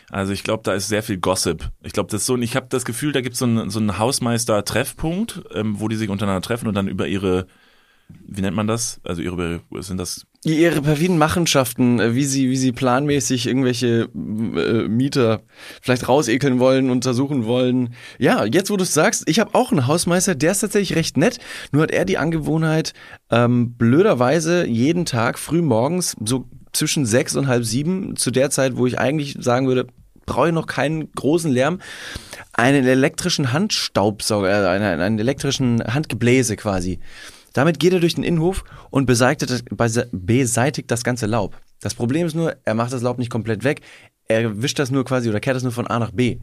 [0.10, 1.72] Also ich glaube, da ist sehr viel Gossip.
[1.84, 3.80] Ich glaube, das ist so, ich habe das Gefühl, da gibt so es einen, so
[3.80, 7.48] einen Hausmeister-Treffpunkt, ähm, wo die sich untereinander treffen und dann über ihre,
[8.10, 9.00] wie nennt man das?
[9.04, 14.88] Also ihre, sind das Ihre perfiden Machenschaften, äh, wie sie, wie sie planmäßig irgendwelche äh,
[14.88, 15.42] Mieter
[15.82, 17.94] vielleicht rausekeln wollen, untersuchen wollen.
[18.18, 21.16] Ja, jetzt wo du es sagst, ich habe auch einen Hausmeister, der ist tatsächlich recht
[21.16, 21.38] nett.
[21.72, 22.94] Nur hat er die Angewohnheit,
[23.30, 28.78] ähm, blöderweise jeden Tag früh morgens, so zwischen sechs und halb sieben, zu der Zeit,
[28.78, 29.88] wo ich eigentlich sagen würde,
[30.26, 31.80] brauche ich noch keinen großen Lärm,
[32.54, 37.00] einen elektrischen Handstaubsauger, äh, einen, einen elektrischen Handgebläse quasi.
[37.54, 41.60] Damit geht er durch den Innenhof und beseitigt das, bese- beseitigt das ganze Laub.
[41.82, 43.82] Das Problem ist nur, er macht das Laub nicht komplett weg.
[44.28, 46.38] Er wischt das nur quasi oder kehrt das nur von A nach B.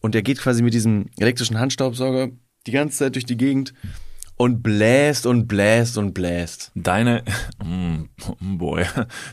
[0.00, 2.28] Und er geht quasi mit diesem elektrischen Handstaubsauger
[2.66, 3.74] die ganze Zeit durch die Gegend
[4.36, 6.70] und bläst und bläst und bläst.
[6.74, 7.24] Deine,
[7.64, 8.84] mm, boy,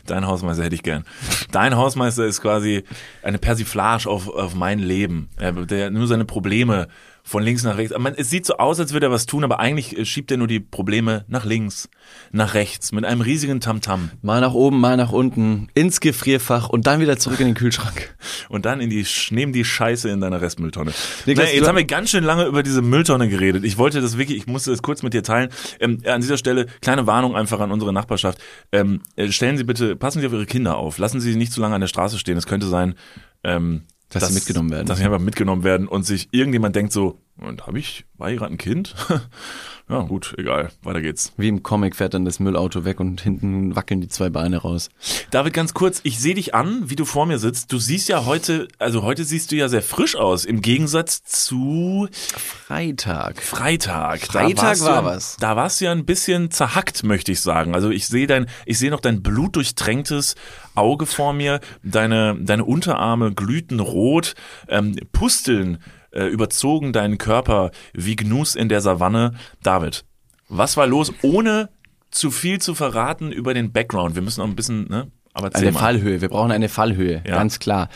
[0.06, 1.04] dein Hausmeister hätte ich gern.
[1.52, 2.84] Dein Hausmeister ist quasi
[3.22, 5.28] eine Persiflage auf, auf mein Leben.
[5.36, 6.88] Er, der nur seine Probleme
[7.26, 7.96] von links nach rechts.
[7.98, 10.36] Man, es sieht so aus, als würde er was tun, aber eigentlich äh, schiebt er
[10.36, 11.88] nur die Probleme nach links,
[12.32, 14.10] nach rechts, mit einem riesigen Tamtam.
[14.20, 18.14] Mal nach oben, mal nach unten, ins Gefrierfach und dann wieder zurück in den Kühlschrank.
[18.50, 20.92] Und dann in die, nehmen die Scheiße in deiner Restmülltonne.
[21.24, 23.64] Niklas, naja, jetzt haben wir ganz schön lange über diese Mülltonne geredet.
[23.64, 25.48] Ich wollte das wirklich, ich musste das kurz mit dir teilen.
[25.80, 28.38] Ähm, an dieser Stelle, kleine Warnung einfach an unsere Nachbarschaft.
[28.70, 30.98] Ähm, äh, stellen Sie bitte, passen Sie auf Ihre Kinder auf.
[30.98, 32.36] Lassen Sie sie nicht zu lange an der Straße stehen.
[32.36, 32.94] Es könnte sein,
[33.42, 34.86] ähm, Dass sie mitgenommen werden.
[34.86, 38.38] Dass sie einfach mitgenommen werden und sich irgendjemand denkt so, und habe ich, war hier
[38.38, 38.94] gerade ein Kind?
[39.88, 41.32] ja, gut, egal, weiter geht's.
[41.36, 44.88] Wie im Comic fährt dann das Müllauto weg und hinten wackeln die zwei Beine raus.
[45.30, 47.72] David, ganz kurz, ich sehe dich an, wie du vor mir sitzt.
[47.72, 52.08] Du siehst ja heute, also heute siehst du ja sehr frisch aus, im Gegensatz zu
[52.12, 53.42] Freitag.
[53.42, 54.20] Freitag.
[54.20, 55.36] Freitag du war ja, was.
[55.38, 57.74] Da warst du ja ein bisschen zerhackt, möchte ich sagen.
[57.74, 60.36] Also ich sehe dein, ich sehe noch dein blutdurchtränktes
[60.76, 64.34] Auge vor mir, deine, deine Unterarme glühten rot,
[64.68, 65.78] ähm, Pusteln
[66.14, 69.34] äh, überzogen deinen Körper wie Gnus in der Savanne.
[69.62, 70.04] David,
[70.48, 71.68] was war los, ohne
[72.10, 74.14] zu viel zu verraten über den Background?
[74.14, 75.10] Wir müssen auch ein bisschen, ne?
[75.36, 75.80] Aber Eine mal.
[75.80, 76.20] Fallhöhe.
[76.20, 77.36] Wir brauchen eine Fallhöhe, Ja.
[77.36, 77.88] ganz klar.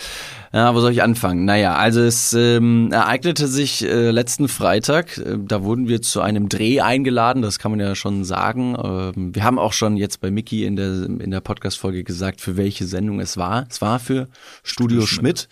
[0.52, 1.44] Ja, wo soll ich anfangen?
[1.44, 5.18] Naja, also es ähm, ereignete sich äh, letzten Freitag.
[5.18, 8.74] Äh, da wurden wir zu einem Dreh eingeladen, das kann man ja schon sagen.
[8.82, 12.56] Ähm, wir haben auch schon jetzt bei Mickey in der, in der Podcast-Folge gesagt, für
[12.56, 13.66] welche Sendung es war.
[13.70, 14.26] Es war für
[14.64, 15.48] Studio Schmidt.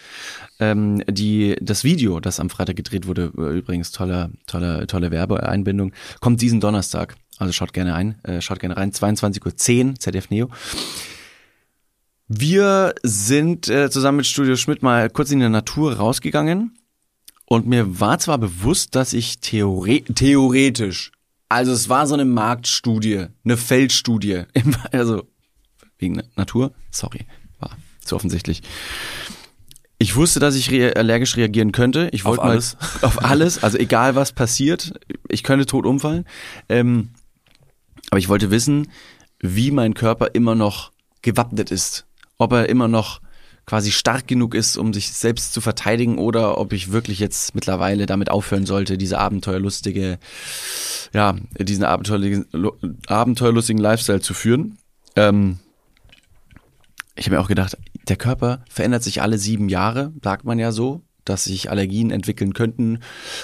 [0.59, 5.93] Ähm, die, das Video, das am Freitag gedreht wurde, äh, übrigens tolle, tolle, tolle Werbeeinbindung,
[6.21, 7.15] kommt diesen Donnerstag.
[7.39, 8.91] Also schaut gerne ein, äh, schaut gerne rein.
[8.93, 9.45] 22.10
[9.91, 10.49] Uhr, ZDF Neo.
[12.29, 16.77] Wir sind äh, zusammen mit Studio Schmidt mal kurz in die Natur rausgegangen
[17.45, 21.13] und mir war zwar bewusst, dass ich theore theoretisch,
[21.49, 24.43] also es war so eine Marktstudie, eine Feldstudie,
[24.91, 25.23] also
[25.99, 27.27] wegen Natur, sorry,
[27.61, 28.63] war zu offensichtlich.
[29.99, 32.09] Ich wusste, dass ich rea allergisch reagieren könnte.
[32.13, 32.77] Ich Auf wollte mal alles?
[33.03, 34.93] auf alles, also egal was passiert,
[35.29, 36.25] ich könnte tot umfallen.
[36.69, 37.11] Ähm,
[38.11, 38.91] aber ich wollte wissen,
[39.39, 40.91] wie mein Körper immer noch
[41.23, 42.06] gewappnet ist.
[42.39, 43.21] Ob er immer noch
[43.67, 48.07] quasi stark genug ist, um sich selbst zu verteidigen oder ob ich wirklich jetzt mittlerweile
[48.07, 50.19] damit aufhören sollte, diese abenteuerlustige,
[51.13, 52.47] ja, diesen abenteuerlustigen,
[53.09, 54.79] abenteuerlustigen Lifestyle zu führen.
[55.17, 55.59] Ähm,
[57.17, 57.77] ich habe mir auch gedacht,
[58.09, 62.55] der Körper verändert sich alle sieben Jahre, sagt man ja so, dass sich Allergien entwickeln
[62.55, 63.01] könnten,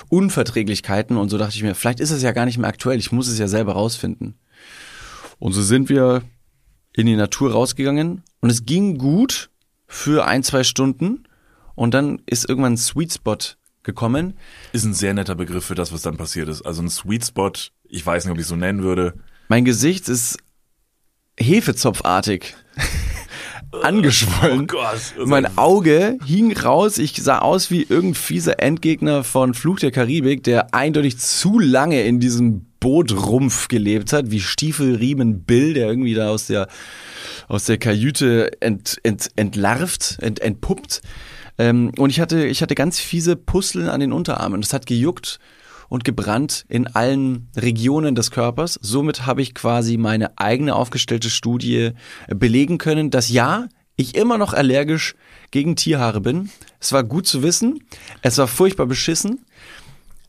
[0.08, 3.10] Unverträglichkeiten und so dachte ich mir, vielleicht ist es ja gar nicht mehr aktuell, ich
[3.10, 4.38] muss es ja selber rausfinden.
[5.40, 6.22] Und so sind wir
[6.92, 9.50] in die Natur rausgegangen und es ging gut
[9.86, 11.24] für ein, zwei Stunden
[11.74, 13.38] und dann ist irgendwann ein Sweet Spot
[13.82, 14.34] gekommen.
[14.72, 16.62] Ist ein sehr netter Begriff für das, was dann passiert ist.
[16.62, 17.52] Also ein Sweet Spot,
[17.84, 19.14] ich weiß nicht, ob ich es so nennen würde.
[19.48, 20.38] Mein Gesicht ist
[21.38, 22.54] hefezopfartig
[23.82, 24.62] angeschwollen.
[24.62, 25.14] Oh Gott.
[25.24, 26.98] Mein Auge hing raus.
[26.98, 32.02] Ich sah aus wie irgendein fieser Endgegner von Fluch der Karibik, der eindeutig zu lange
[32.02, 36.66] in diesem Bootrumpf gelebt hat, wie Stiefelriemen Bill, der irgendwie da aus der
[37.46, 41.00] aus der Kajüte ent, ent, entlarvt, ent, entpuppt.
[41.58, 44.60] Ähm, und ich hatte, ich hatte ganz fiese Pusteln an den Unterarmen.
[44.60, 45.38] Das hat gejuckt
[45.88, 48.80] und gebrannt in allen Regionen des Körpers.
[48.82, 51.90] Somit habe ich quasi meine eigene aufgestellte Studie
[52.28, 55.14] belegen können, dass ja, ich immer noch allergisch
[55.52, 56.50] gegen Tierhaare bin.
[56.80, 57.84] Es war gut zu wissen.
[58.22, 59.44] Es war furchtbar beschissen.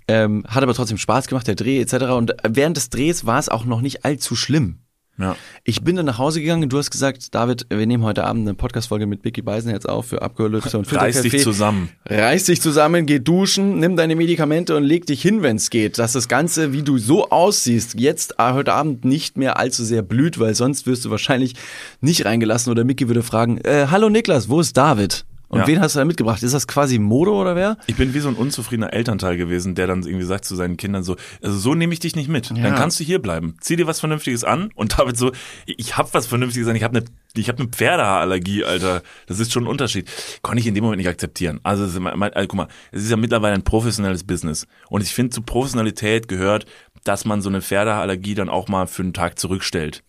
[0.07, 1.93] Ähm, hat aber trotzdem Spaß gemacht, der Dreh etc.
[2.11, 4.79] Und während des Drehs war es auch noch nicht allzu schlimm.
[5.19, 5.35] Ja.
[5.63, 8.47] Ich bin dann nach Hause gegangen und du hast gesagt, David, wir nehmen heute Abend
[8.47, 11.89] eine Podcast-Folge mit Vicky Beisenherz auf für Abgehörlüfter und Reiß dich zusammen.
[12.07, 15.99] Reiß dich zusammen, geh duschen, nimm deine Medikamente und leg dich hin, wenn's geht.
[15.99, 20.01] Dass das Ganze, wie du so aussiehst, jetzt äh, heute Abend nicht mehr allzu sehr
[20.01, 21.53] blüht, weil sonst wirst du wahrscheinlich
[22.01, 25.25] nicht reingelassen oder Micky würde fragen, äh, hallo Niklas, wo ist David?
[25.53, 25.67] Und Ja.
[25.67, 26.41] wen hast du da mitgebracht?
[26.41, 27.77] Ist das quasi Modo oder wer?
[27.87, 31.03] Ich bin wie so ein unzufriedener Elternteil gewesen, der dann irgendwie sagt zu seinen Kindern
[31.03, 32.49] so, also so nehme ich dich nicht mit.
[32.49, 32.71] Dann Ja.
[32.75, 33.55] kannst du hier bleiben.
[33.61, 35.31] Zieh dir was Vernünftiges an und David so,
[35.67, 39.01] ich hab was Vernünftiges an, ich habe eine ich habe eine Pferdehaarallergie, Alter.
[39.25, 40.07] Das ist schon ein Unterschied.
[40.43, 41.59] Konnte ich in dem Moment nicht akzeptieren.
[41.63, 44.67] Also, es ist, mein- also guck mal, es ist ja mittlerweile ein professionelles Business.
[44.89, 46.65] Und ich finde, zu Professionalität gehört,
[47.03, 50.03] dass man so eine Pferdehaarallergie dann auch mal für einen Tag zurückstellt.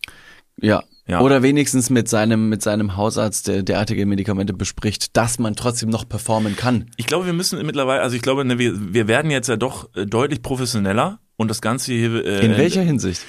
[0.61, 0.83] Ja.
[1.07, 1.21] Ja.
[1.21, 6.09] Oder wenigstens mit seinem, mit seinem Hausarzt, der derartige Medikamente bespricht, dass man trotzdem noch
[6.09, 6.89] performen kann.
[6.97, 9.89] Ich glaube, wir müssen mittlerweile, also ich glaube, ne, wir, wir werden jetzt ja doch
[9.95, 13.21] äh, deutlich professioneller und das Ganze hier äh, In welcher Hinsicht?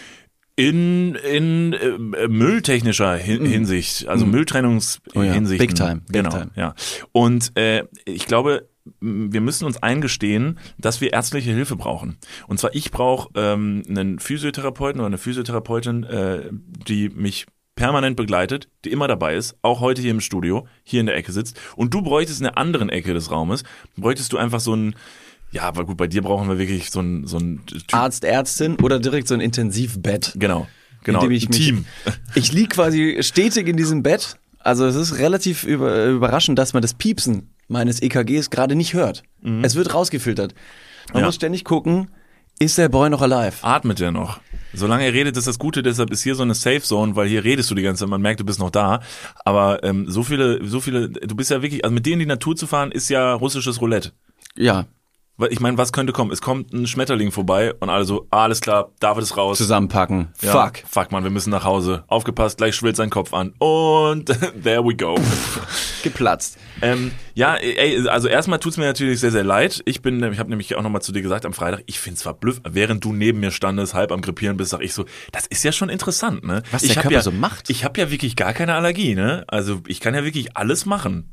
[0.56, 5.14] in in äh, mülltechnischer Hin Hinsicht, also Mülltrennungshinsicht.
[5.14, 5.20] Mhm.
[5.20, 6.50] Oh ja, big time, big genau, time.
[6.56, 6.74] ja.
[7.12, 8.66] Und äh, ich glaube,
[9.00, 12.16] wir müssen uns eingestehen, dass wir ärztliche Hilfe brauchen.
[12.46, 18.68] Und zwar ich brauche ähm, einen Physiotherapeuten oder eine Physiotherapeutin, äh, die mich permanent begleitet,
[18.84, 21.60] die immer dabei ist, auch heute hier im Studio, hier in der Ecke sitzt.
[21.76, 23.62] Und du bräuchtest in der anderen Ecke des Raumes,
[23.96, 24.96] bräuchtest du einfach so ein,
[25.52, 27.82] ja, aber gut, bei dir brauchen wir wirklich so ein, so ein Typ.
[27.94, 30.32] Arzt, Ärztin oder direkt so ein Intensivbett?
[30.36, 30.66] Genau,
[31.04, 31.84] genau, dem ich mich- Team.
[32.34, 34.36] Ich lieg quasi stetig in diesem Bett.
[34.58, 39.22] Also es ist relativ über, überraschend, dass man das Piepsen meines EKGs gerade nicht hört.
[39.62, 40.54] Es wird rausgefiltert.
[41.12, 41.26] Man Ja.
[41.26, 42.08] muss ständig gucken,
[42.58, 43.56] ist der Boy noch alive?
[43.62, 44.40] atmet er noch.
[44.72, 47.44] Solange er redet, ist das Gute, deshalb ist hier so eine Safe Zone, weil hier
[47.44, 49.00] redest du die ganze Zeit, man merkt, du bist noch da.
[49.44, 52.26] Aber ähm, so viele, so viele, du bist ja wirklich, also mit denen in die
[52.26, 54.12] Natur zu fahren, ist ja russisches Roulette.
[54.54, 54.86] Ja,
[55.51, 56.31] Ich meine, was könnte kommen?
[56.31, 59.59] Es kommt ein Schmetterling vorbei und alle so, ah, alles klar, David ist raus.
[59.59, 60.29] zusammenpacken.
[60.40, 60.79] Ja, Fuck.
[60.88, 62.05] Fuck, man, wir müssen nach Hause.
[62.07, 63.53] Aufgepasst, gleich schwillt sein Kopf an.
[63.59, 64.27] Und
[64.62, 65.14] there we go.
[66.03, 66.57] Geplatzt.
[66.81, 69.83] Ähm, ja, ey, also erstmal tut's mir natürlich sehr, sehr leid.
[69.85, 72.68] Ich bin, ich habe nämlich auch nochmal zu dir gesagt am Freitag, ich find's verblüffend,
[72.70, 75.72] während du neben mir standest, halb am Krepieren bist, sag ich so, das ist ja
[75.72, 76.62] schon interessant, ne?
[76.70, 77.68] Was ich der Körper ja, so macht.
[77.68, 79.44] Ich habe ja wirklich gar keine Allergie, ne?
[79.49, 81.33] Also ich kann ja wirklich alles machen.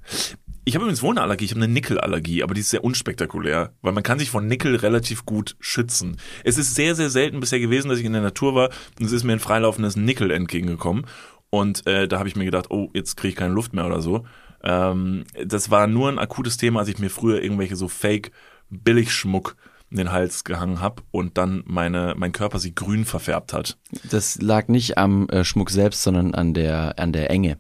[0.66, 3.74] Ich habe übrigens wohl eine Allergie, ich habe eine Nickelallergie, aber die ist sehr unspektakulär,
[3.82, 6.18] weil man kann sich von Nickel relativ gut schützen.
[6.46, 9.12] Es ist sehr, sehr selten bisher gewesen, dass ich in der Natur war und es
[9.12, 11.06] ist mir ein freilaufendes Nickel entgegengekommen.
[11.50, 14.02] Und äh, da habe ich mir gedacht, oh, jetzt kriege ich keine Luft mehr oder
[14.02, 14.26] so.
[14.64, 19.58] Ähm, das war nur ein akutes Thema, als ich mir früher irgendwelche so Fake-Billigschmuck
[19.92, 23.78] in den Hals gehangen habe und dann meine, mein Körper sie grün verfärbt hat.
[24.10, 27.58] Das lag nicht am äh, Schmuck selbst, sondern an der, an der Enge.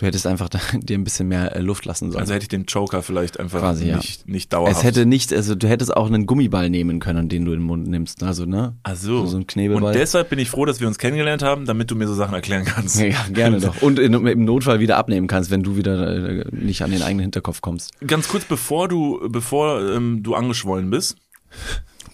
[0.00, 2.22] Du hättest einfach da, dir ein bisschen mehr äh, Luft lassen sollen.
[2.22, 3.98] Also hätte ich den Joker vielleicht einfach Quasi, ja.
[3.98, 4.78] nicht, nicht dauerhaft.
[4.78, 7.66] es hätte nicht, also du hättest auch einen Gummiball nehmen können, den du in den
[7.66, 8.22] Mund nimmst.
[8.22, 8.76] Also, ne?
[8.82, 9.26] Ach so.
[9.26, 9.88] So ein Knebelball.
[9.88, 12.32] Und deshalb bin ich froh, dass wir uns kennengelernt haben, damit du mir so Sachen
[12.32, 12.98] erklären kannst.
[12.98, 13.82] Ja, gerne doch.
[13.82, 17.24] Und in, im Notfall wieder abnehmen kannst, wenn du wieder äh, nicht an den eigenen
[17.24, 17.92] Hinterkopf kommst.
[18.06, 21.18] Ganz kurz, bevor du, bevor ähm, du angeschwollen bist.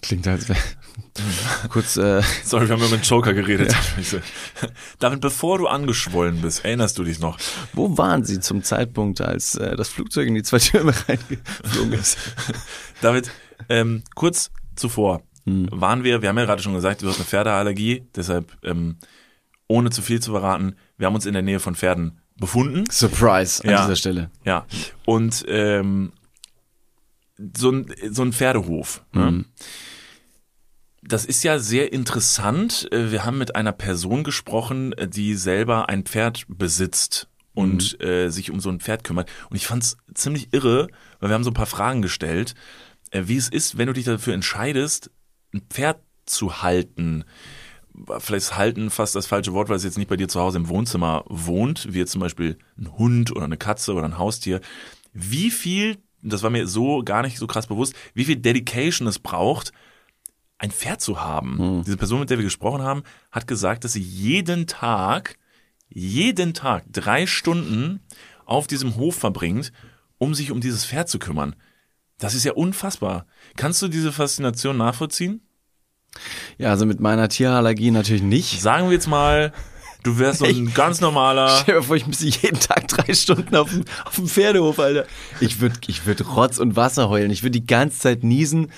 [0.01, 0.59] Klingt als wäre
[1.69, 3.75] kurz äh, Sorry, wir haben über den Joker geredet.
[4.99, 7.37] Damit, bevor du angeschwollen bist, erinnerst du dich noch?
[7.73, 12.17] Wo waren Sie zum Zeitpunkt, als äh, das Flugzeug in die zwei Türme reingeflogen ist?
[13.01, 13.31] David,
[13.69, 15.69] ähm, kurz zuvor Hm.
[15.71, 18.97] waren wir, wir haben ja gerade schon gesagt, du hast eine Pferdeallergie, deshalb, ähm,
[19.67, 22.83] ohne zu viel zu verraten, wir haben uns in der Nähe von Pferden befunden.
[22.91, 23.81] Surprise an Ja.
[23.83, 24.29] dieser Stelle.
[24.43, 24.65] Ja.
[25.05, 26.11] Und ähm,
[27.55, 29.05] so ein, so ein Pferdehof.
[29.13, 29.45] Ne?
[31.07, 32.89] Das ist ja sehr interessant.
[32.91, 37.29] Äh, Wir haben mit einer Person gesprochen, äh, die selber ein Pferd besitzt.
[37.53, 39.31] und äh, sich um so ein Pferd kümmert.
[39.49, 40.89] Und ich fand's ziemlich irre,
[41.19, 42.53] weil wir haben so ein paar Fragen gestellt,
[43.09, 45.09] äh, wie es ist, wenn du dich dafür entscheidest,
[45.55, 47.23] ein Pferd zu halten.
[48.19, 50.59] Vielleicht ist halten fast das falsche Wort, weil es jetzt nicht bei dir zu Hause
[50.59, 54.61] im Wohnzimmer wohnt, wie jetzt zum Beispiel ein Hund oder eine Katze oder ein Haustier.
[55.13, 59.17] Wie viel, das war mir so gar nicht so krass bewusst, wie viel Dedication es
[59.17, 59.71] braucht,
[60.57, 61.57] ein Pferd zu haben.
[61.57, 61.83] Hm.
[61.83, 65.37] Diese Person, mit der wir gesprochen haben, hat gesagt, dass sie jeden Tag,
[65.89, 68.01] jeden Tag drei Stunden
[68.45, 69.71] auf diesem Hof verbringt,
[70.17, 71.55] um sich um dieses Pferd zu kümmern.
[72.17, 73.27] Das ist ja unfassbar.
[73.55, 75.41] Kannst du diese Faszination nachvollziehen?
[76.57, 78.59] Ja, also mit meiner Tierallergie natürlich nicht.
[78.59, 79.53] Sagen wir jetzt mal,
[80.01, 81.59] du wärst so ein ganz normaler.
[81.61, 85.05] Stell dir vor, ich müsste jeden Tag drei Stunden auf dem, auf dem Pferdehof, Alter.
[85.39, 87.29] Ich würde ich würd Rotz und Wasser heulen.
[87.29, 88.71] Ich würde die ganze Zeit niesen.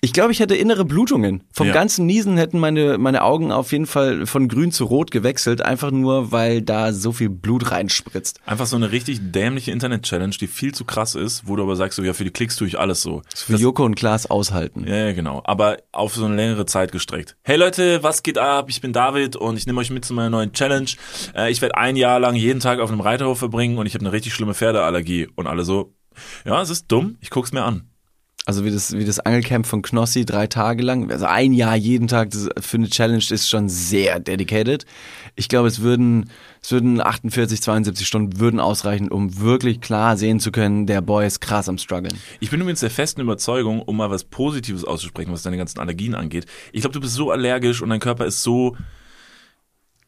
[0.00, 1.42] Ich glaube, ich hätte innere Blutungen.
[1.52, 1.72] Vom Ja.
[1.72, 5.90] ganzen Niesen hätten meine, meine Augen auf jeden Fall von grün zu rot gewechselt, einfach
[5.90, 8.38] nur, weil da so viel Blut reinspritzt.
[8.46, 11.96] Einfach so eine richtig dämliche Internet-Challenge, die viel zu krass ist, wo du aber sagst,
[11.96, 13.22] so, ja, für die Klicks tue ich alles so.
[13.34, 14.86] Für Joko und Klaas aushalten.
[14.86, 15.42] Ja, ja, genau.
[15.44, 17.36] Aber auf so eine längere Zeit gestreckt.
[17.42, 18.66] Hey Leute, was geht ab?
[18.68, 20.90] Ich bin David und ich nehme euch mit zu meiner neuen Challenge.
[21.34, 24.04] Äh, ich werde ein Jahr lang jeden Tag auf einem Reiterhof verbringen und ich habe
[24.04, 25.26] eine richtig schlimme Pferdeallergie.
[25.34, 25.92] Und alle so,
[26.44, 27.90] ja, es ist dumm, ich guck's mir an.
[28.46, 31.10] Also wie das, wie das Angelcamp von Knossi drei Tage lang.
[31.10, 34.86] Also ein Jahr jeden Tag für eine Challenge ist schon sehr dedicated.
[35.36, 36.30] Ich glaube, es würden,
[36.62, 41.26] es würden 48, 72 Stunden würden ausreichen, um wirklich klar sehen zu können, der Boy
[41.26, 42.18] ist krass am struggeln.
[42.40, 46.14] Ich bin übrigens der festen Überzeugung, um mal was Positives auszusprechen, was deine ganzen Allergien
[46.14, 46.46] angeht.
[46.72, 48.76] Ich glaube, du bist so allergisch und dein Körper ist so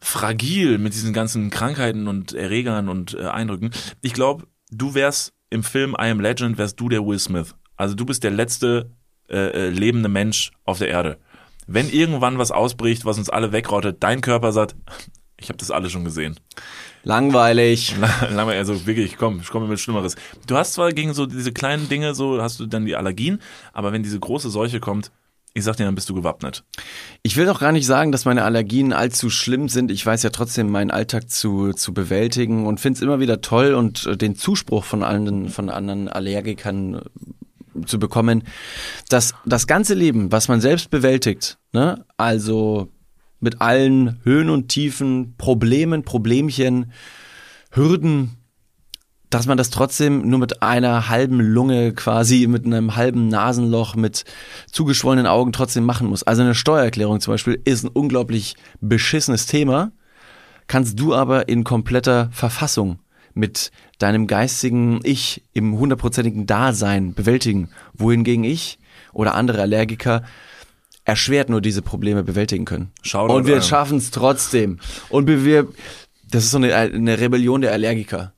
[0.01, 3.71] fragil mit diesen ganzen Krankheiten und Erregern und äh, Eindrücken.
[4.01, 7.55] Ich glaube, du wärst im Film I Am Legend, wärst du der Will Smith.
[7.81, 8.91] Also du bist der letzte
[9.31, 11.17] äh, äh, lebende Mensch auf der Erde.
[11.67, 14.77] Wenn irgendwann was ausbricht, was uns alle wegrottet, dein Körper sagt,
[15.39, 16.39] ich habe das alles schon gesehen.
[17.05, 17.95] Langweilig.
[18.31, 20.17] Lange, also wirklich, komm, ich komme mit Schlimmeres.
[20.47, 23.41] Du hast zwar gegen so diese kleinen Dinge, so hast du dann die Allergien,
[23.73, 25.11] aber wenn diese große Seuche kommt,
[25.55, 26.65] ich sag dir, dann bist du gewappnet.
[27.23, 29.91] Ich will doch gar nicht sagen, dass meine Allergien allzu schlimm sind.
[29.91, 33.73] Ich weiß ja trotzdem, meinen Alltag zu, zu bewältigen und finde es immer wieder toll
[33.73, 37.01] und äh, den Zuspruch von anderen, von anderen Allergikern
[37.87, 38.45] zu bekommen,
[39.09, 42.89] dass das ganze Leben, was man selbst bewältigt, ne, also
[43.41, 46.93] mit allen Höhen und Tiefen, Problemen, Problemchen,
[47.73, 48.37] Hürden,
[49.31, 54.25] dass man das trotzdem nur mit einer halben Lunge quasi, mit einem halben Nasenloch, mit
[54.71, 56.25] zugeschwollenen Augen trotzdem machen muss.
[56.25, 59.93] Also eine Steuererklärung zum Beispiel ist ein unglaublich beschissenes Thema,
[60.67, 62.99] kannst du aber in kompletter Verfassung
[63.35, 68.79] mit deinem geistigen Ich im hundertprozentigen Dasein bewältigen, wohingegen ich
[69.13, 70.23] oder andere Allergiker
[71.05, 72.93] erschwert nur diese Probleme bewältigen können.
[73.03, 74.79] Shoutout Und wir schaffen es trotzdem.
[75.09, 75.69] Und wir- wir,
[76.31, 78.33] das ist so eine, eine Rebellion der Allergiker.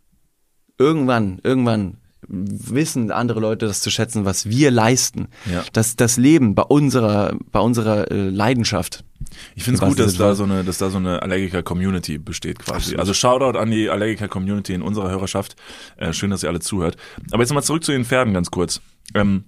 [0.78, 1.98] Irgendwann, irgendwann
[2.28, 5.28] wissen andere Leute das zu schätzen, was wir leisten.
[5.50, 5.64] Ja.
[5.72, 9.04] Das, das Leben bei unserer, bei unserer äh, Leidenschaft.
[9.54, 12.76] Ich finde es gut, dass da so eine, dass da so eine Allergiker-Community besteht quasi.
[12.76, 13.00] Absolut.
[13.00, 15.56] Also Shoutout an die Allergiker-Community in unserer Hörerschaft.
[15.96, 16.96] Äh, schön, dass ihr alle zuhört.
[17.30, 18.80] Aber jetzt nochmal zurück zu den Pferden ganz kurz.
[19.14, 19.44] Ähm,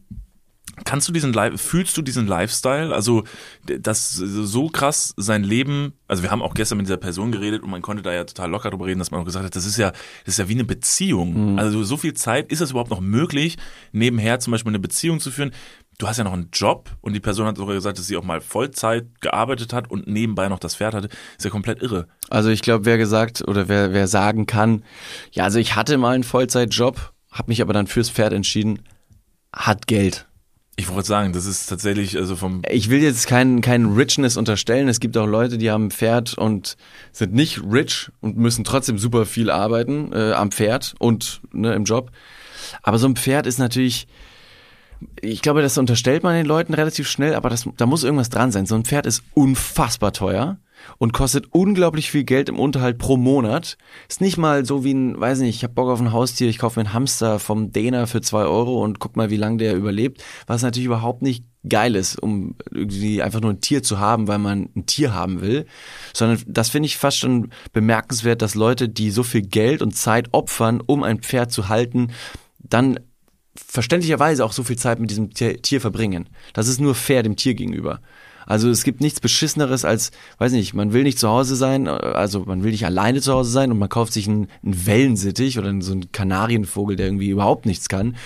[0.84, 2.94] kannst du diesen fühlst du diesen Lifestyle?
[2.94, 3.24] Also
[3.64, 7.70] das so krass sein Leben, also wir haben auch gestern mit dieser Person geredet und
[7.70, 9.76] man konnte da ja total locker drüber reden, dass man auch gesagt hat, das ist
[9.76, 9.90] ja,
[10.24, 11.58] das ist ja wie eine Beziehung.
[11.58, 13.56] Also so viel Zeit, ist es überhaupt noch möglich,
[13.92, 15.52] nebenher zum Beispiel eine Beziehung zu führen?
[15.98, 18.24] Du hast ja noch einen Job und die Person hat sogar gesagt, dass sie auch
[18.24, 21.08] mal Vollzeit gearbeitet hat und nebenbei noch das Pferd hatte.
[21.38, 22.08] Ist ja komplett irre.
[22.30, 24.82] Also ich glaube, wer gesagt oder wer, wer sagen kann,
[25.30, 28.80] ja, also ich hatte mal einen Vollzeitjob, habe mich aber dann fürs Pferd entschieden,
[29.52, 30.26] hat Geld.
[30.76, 34.88] Ich wollte sagen, das ist tatsächlich, also vom, Ich will jetzt keinen keinen Richness unterstellen.
[34.88, 36.76] Es gibt auch Leute, die haben ein Pferd und
[37.12, 41.84] sind nicht rich und müssen trotzdem super viel arbeiten äh, am Pferd und ne, im
[41.84, 42.10] Job.
[42.82, 44.08] Aber so ein Pferd ist natürlich,
[45.20, 48.50] ich glaube, das unterstellt man den Leuten relativ schnell, aber das, da muss irgendwas dran
[48.50, 48.66] sein.
[48.66, 50.58] So ein Pferd ist unfassbar teuer
[50.98, 53.76] und kostet unglaublich viel Geld im Unterhalt pro Monat.
[54.08, 56.58] Ist nicht mal so wie ein, weiß nicht, ich habe Bock auf ein Haustier, ich
[56.58, 59.74] kaufe mir einen Hamster vom Däner für zwei Euro und guck mal, wie lange der
[59.74, 60.22] überlebt.
[60.46, 64.38] Was natürlich überhaupt nicht geil ist, um irgendwie einfach nur ein Tier zu haben, weil
[64.38, 65.66] man ein Tier haben will.
[66.12, 70.28] Sondern das finde ich fast schon bemerkenswert, dass Leute, die so viel Geld und Zeit
[70.32, 72.12] opfern, um ein Pferd zu halten,
[72.58, 73.00] dann
[73.56, 76.28] verständlicherweise auch so viel Zeit mit diesem Tier verbringen.
[76.52, 78.00] Das ist nur fair dem Tier gegenüber.
[78.46, 82.40] Also es gibt nichts Beschisseneres als, weiß nicht, man will nicht zu Hause sein, also
[82.40, 85.72] man will nicht alleine zu Hause sein und man kauft sich einen, einen Wellensittich oder
[85.80, 88.16] so einen Kanarienvogel, der irgendwie überhaupt nichts kann,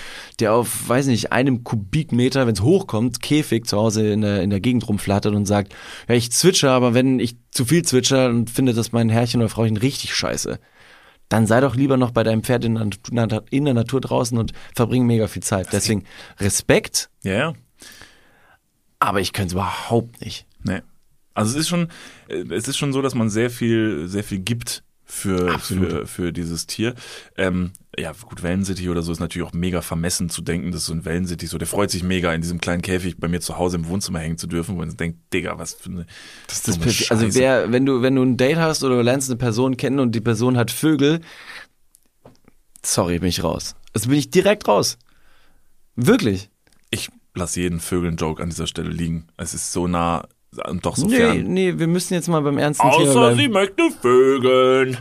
[0.40, 4.50] der auf, weiß nicht, einem Kubikmeter, wenn es hochkommt, Käfig zu Hause in der, in
[4.50, 5.74] der Gegend rumflattert und sagt,
[6.08, 9.48] ja, ich zwitscher, aber wenn ich zu viel zwitscher und finde, dass mein Herrchen oder
[9.48, 10.58] Frauchen richtig scheiße
[11.30, 14.38] dann sei doch lieber noch bei deinem Pferd in der, Natur- in der Natur draußen
[14.38, 15.68] und verbring mega viel Zeit.
[15.74, 16.04] Deswegen
[16.40, 17.52] Respekt, Ja, ja.
[19.00, 20.46] Aber ich könnte es überhaupt nicht.
[20.62, 20.82] Nee.
[21.34, 21.88] Also es ist schon,
[22.28, 25.90] äh, es ist schon so, dass man sehr viel, sehr viel gibt für, Absolut.
[25.90, 26.94] für, für dieses Tier.
[27.36, 30.92] Ähm, ja, gut, Wellensittich oder so ist natürlich auch mega vermessen zu denken, dass so
[30.92, 33.76] ein Wellensittich so, der freut sich mega, in diesem kleinen Käfig bei mir zu Hause
[33.76, 36.06] im Wohnzimmer hängen zu dürfen, wo man denkt, Digga, was für eine
[36.46, 37.10] Das ist perfekt.
[37.10, 39.98] Also wer, wenn du, wenn du ein Date hast oder du lernst eine Person kennen
[39.98, 41.20] und die Person hat Vögel,
[42.84, 43.76] sorry, bin ich raus.
[43.94, 44.98] Also bin ich direkt raus.
[45.96, 46.50] Wirklich.
[47.34, 49.28] Ich lasse jeden Vögeln-Joke an dieser Stelle liegen.
[49.36, 50.26] Es ist so nah
[50.66, 51.44] und doch so nee, fern.
[51.44, 53.36] nee, wir müssen jetzt mal beim ernsten Thema Außer bleiben.
[53.38, 54.98] sie möchte Vögeln.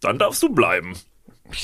[0.00, 0.94] Dann darfst du bleiben.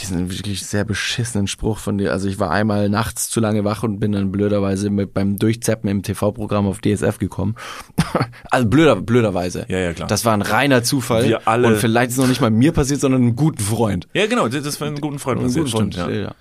[0.00, 2.12] Diesen wirklich sehr beschissenen Spruch von dir.
[2.12, 5.90] Also ich war einmal nachts zu lange wach und bin dann blöderweise mit beim Durchzappen
[5.90, 7.56] im TV-Programm auf DSF gekommen.
[8.50, 9.66] also blöder, blöderweise.
[9.68, 10.06] Ja, ja, klar.
[10.06, 11.24] Das war ein reiner Zufall.
[11.26, 14.06] Wir alle- Und vielleicht ist es noch nicht mal mir passiert, sondern einem guten Freund.
[14.14, 16.22] Ja, genau, das ist für einen guten Freund Einem passiert, guten Freund, stimmt, ja.
[16.22, 16.34] ja.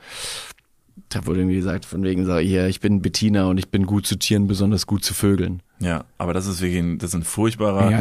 [1.09, 4.05] Da wurde irgendwie gesagt, von wegen so, hier, ich bin Bettina und ich bin gut
[4.05, 5.61] zu Tieren, besonders gut zu Vögeln.
[5.79, 7.97] Ja, aber das ist wirklich ein, das ist ein furchtbarer, Ja,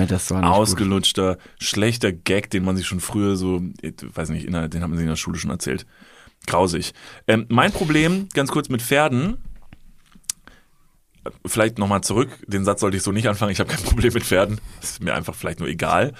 [0.53, 4.83] ausgelutschter, schlechter Gag, den man sich schon früher so, ich weiß nicht, in der, den
[4.83, 5.87] hat man sich in der Schule schon erzählt.
[6.47, 6.93] Grausig.
[7.27, 9.39] Ähm, mein Problem, ganz kurz mit Pferden,
[11.47, 14.25] vielleicht nochmal zurück, den Satz sollte ich so nicht anfangen, ich habe kein Problem mit
[14.25, 16.13] Pferden, das ist mir einfach vielleicht nur egal.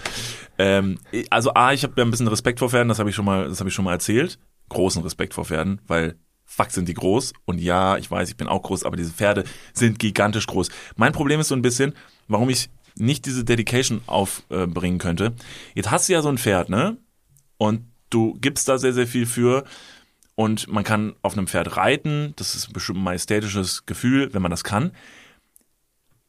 [0.59, 0.99] Ähm,
[1.31, 3.49] also A, ich habe ja ein bisschen Respekt vor Pferden, das habe ich schon mal,
[3.49, 6.17] das habe ich schon mal erzählt, großen Respekt vor Pferden, weil
[6.51, 9.45] fuck sind die groß und ja, ich weiß, ich bin auch groß, aber diese Pferde
[9.73, 10.69] sind gigantisch groß.
[10.97, 11.95] Mein Problem ist so ein bisschen,
[12.27, 15.33] warum ich nicht diese Dedication aufbringen könnte.
[15.75, 16.99] Jetzt hast du ja so ein Pferd, ne?
[17.57, 19.65] Und du gibst da sehr, sehr viel für
[20.35, 24.51] und man kann auf einem Pferd reiten, das ist bestimmt ein majestätisches Gefühl, wenn man
[24.51, 24.91] das kann.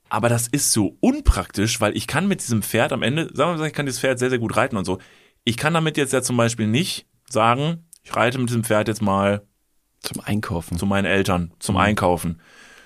[0.07, 3.57] Aber das ist so unpraktisch, weil ich kann mit diesem Pferd am Ende, sagen wir
[3.57, 4.99] mal, ich kann dieses Pferd sehr, sehr gut reiten und so.
[5.45, 9.01] Ich kann damit jetzt ja zum Beispiel nicht sagen, ich reite mit diesem Pferd jetzt
[9.01, 9.47] mal
[10.01, 10.77] Zum Einkaufen.
[10.77, 12.39] zu meinen Eltern, zum Einkaufen.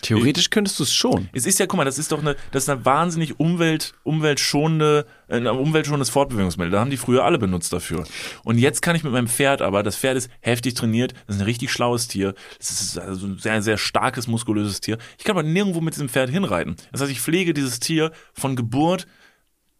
[0.05, 1.29] Theoretisch könntest du es schon.
[1.33, 5.07] Es ist ja, guck mal, das ist doch eine, das ist eine wahnsinnig umwelt, umweltschonende,
[5.27, 6.71] ein umweltschonendes Fortbewegungsmittel.
[6.71, 8.05] Da haben die früher alle benutzt dafür.
[8.43, 11.41] Und jetzt kann ich mit meinem Pferd aber, das Pferd ist heftig trainiert, das ist
[11.41, 14.99] ein richtig schlaues Tier, das ist also ein sehr, sehr starkes, muskulöses Tier.
[15.17, 16.75] Ich kann aber nirgendwo mit diesem Pferd hinreiten.
[16.91, 19.07] Das heißt, ich pflege dieses Tier von Geburt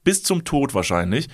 [0.03, 1.27] bis zum Tod wahrscheinlich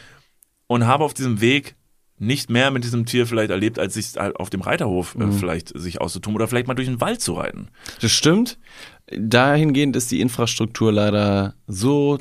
[0.68, 1.76] und habe auf diesem Weg
[2.22, 5.78] nicht mehr mit diesem Tier vielleicht erlebt, als sich halt auf dem Reiterhof äh, vielleicht
[5.78, 7.70] sich auszutun oder vielleicht mal durch den Wald zu reiten.
[8.00, 8.60] Das stimmt.
[9.08, 12.20] Dahingehend ist die Infrastruktur leider so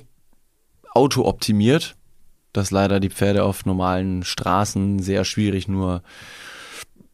[0.94, 1.96] autooptimiert,
[2.54, 6.02] dass leider die Pferde auf normalen Straßen sehr schwierig nur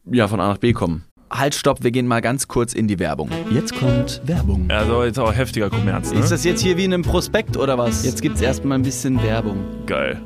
[0.09, 1.03] ja, von A nach B kommen.
[1.29, 3.29] Halt, stopp, wir gehen mal ganz kurz in die Werbung.
[3.51, 4.71] Jetzt kommt Werbung.
[4.71, 6.19] Also jetzt auch heftiger Kommerz, ne?
[6.19, 8.05] Ist das jetzt hier wie in einem Prospekt oder was?
[8.05, 9.57] Jetzt gibt's erstmal ein bisschen Werbung.
[9.85, 10.21] geil.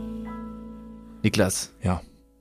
[1.23, 2.01] Niklas, Ja.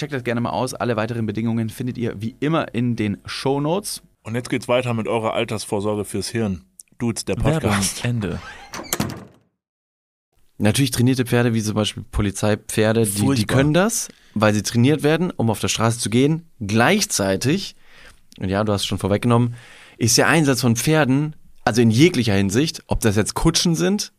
[0.00, 0.72] Checkt das gerne mal aus.
[0.72, 4.00] Alle weiteren Bedingungen findet ihr wie immer in den Show Notes.
[4.22, 6.64] Und jetzt geht's weiter mit eurer Altersvorsorge fürs Hirn.
[6.96, 8.02] Dudes, der Podcast.
[8.02, 8.40] Ende.
[10.56, 15.32] Natürlich trainierte Pferde, wie zum Beispiel Polizeipferde, die, die können das, weil sie trainiert werden,
[15.32, 16.48] um auf der Straße zu gehen.
[16.60, 17.76] Gleichzeitig,
[18.38, 19.54] und ja, du hast es schon vorweggenommen,
[19.98, 21.36] ist der Einsatz von Pferden,
[21.66, 24.14] also in jeglicher Hinsicht, ob das jetzt Kutschen sind,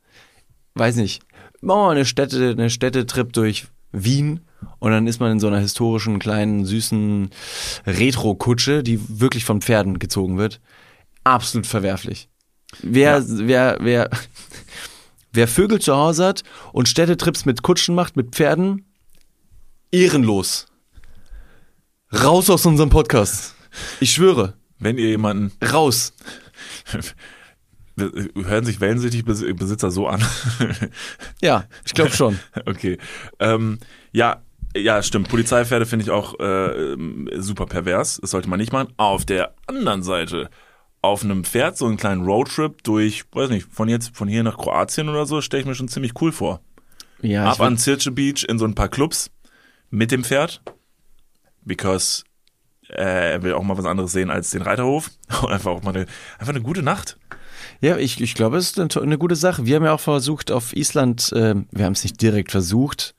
[0.75, 1.23] weiß nicht,
[1.59, 4.41] machen wir mal eine Städte, eine Städtetrip durch Wien
[4.79, 7.29] und dann ist man in so einer historischen, kleinen, süßen
[7.85, 10.59] Retro-Kutsche, die wirklich von Pferden gezogen wird.
[11.23, 12.29] Absolut verwerflich.
[12.81, 14.09] Wer, wer, wer,
[15.33, 16.43] wer Vögel zu Hause hat
[16.73, 18.85] und Städtetrips mit Kutschen macht, mit Pferden,
[19.91, 20.67] ehrenlos.
[22.13, 23.55] Raus aus unserem Podcast.
[23.99, 26.13] Ich schwöre, Wenn ihr jemanden, raus.
[27.97, 30.23] hören sich Wellensittichbesitzer so an.
[31.41, 32.39] Ja, ich glaube schon.
[32.65, 32.97] okay.
[33.39, 33.79] Ähm,
[34.11, 34.41] ja,
[34.75, 35.29] ja, stimmt.
[35.29, 36.95] Polizeipferde finde ich auch äh,
[37.37, 38.19] super pervers.
[38.21, 38.93] Das sollte man nicht machen.
[38.97, 40.49] Auf der anderen Seite,
[41.01, 44.57] auf einem Pferd so einen kleinen Roadtrip durch, weiß nicht, von jetzt, von hier nach
[44.57, 46.61] Kroatien oder so, stelle ich mir schon ziemlich cool vor.
[47.21, 49.29] Ja, Ab an Zirce Beach in so ein paar Clubs
[49.89, 50.61] mit dem Pferd.
[51.63, 52.23] Because
[52.89, 55.11] äh, er will auch mal was anderes sehen als den Reiterhof.
[55.41, 56.05] Und einfach auch mal eine,
[56.39, 57.17] einfach eine gute Nacht.
[57.81, 59.65] Ja, ich, ich glaube, es ist eine, eine gute Sache.
[59.65, 63.15] Wir haben ja auch versucht auf Island, äh, wir haben es nicht direkt versucht.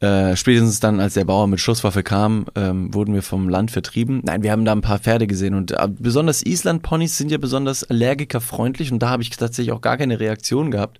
[0.00, 4.20] Äh, spätestens dann, als der Bauer mit Schusswaffe kam, ähm, wurden wir vom Land vertrieben.
[4.24, 7.84] Nein, wir haben da ein paar Pferde gesehen und äh, besonders Island-Ponys sind ja besonders
[7.84, 10.98] allergikerfreundlich und da habe ich tatsächlich auch gar keine Reaktion gehabt.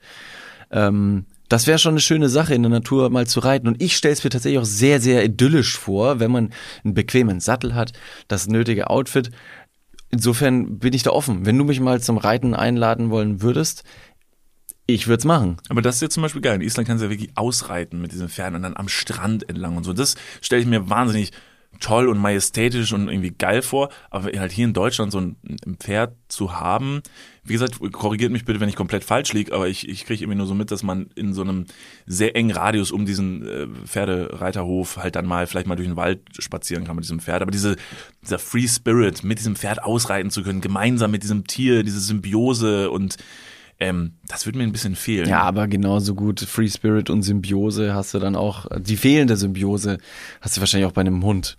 [0.70, 3.68] Ähm, das wäre schon eine schöne Sache, in der Natur mal zu reiten.
[3.68, 6.50] Und ich stelle es mir tatsächlich auch sehr, sehr idyllisch vor, wenn man
[6.82, 7.92] einen bequemen Sattel hat,
[8.28, 9.30] das nötige Outfit.
[10.10, 11.44] Insofern bin ich da offen.
[11.44, 13.84] Wenn du mich mal zum Reiten einladen wollen würdest,
[14.86, 15.56] ich würde es machen.
[15.68, 16.56] Aber das ist jetzt zum Beispiel geil.
[16.56, 19.76] In Island kannst du ja wirklich ausreiten mit diesen Pferden und dann am Strand entlang
[19.76, 19.92] und so.
[19.92, 21.30] Das stelle ich mir wahnsinnig
[21.80, 23.90] toll und majestätisch und irgendwie geil vor.
[24.10, 27.02] Aber halt hier in Deutschland so ein, ein Pferd zu haben,
[27.44, 30.38] wie gesagt, korrigiert mich bitte, wenn ich komplett falsch liege, aber ich, ich kriege irgendwie
[30.38, 31.66] nur so mit, dass man in so einem
[32.06, 36.20] sehr engen Radius um diesen äh, Pferdereiterhof halt dann mal vielleicht mal durch den Wald
[36.38, 37.42] spazieren kann mit diesem Pferd.
[37.42, 37.76] Aber diese,
[38.22, 42.90] dieser Free Spirit, mit diesem Pferd ausreiten zu können, gemeinsam mit diesem Tier, diese Symbiose
[42.90, 43.16] und
[43.80, 45.28] ähm, das würde mir ein bisschen fehlen.
[45.28, 49.98] Ja, aber genauso gut Free Spirit und Symbiose hast du dann auch, die fehlende Symbiose
[50.40, 51.58] hast du wahrscheinlich auch bei einem Hund.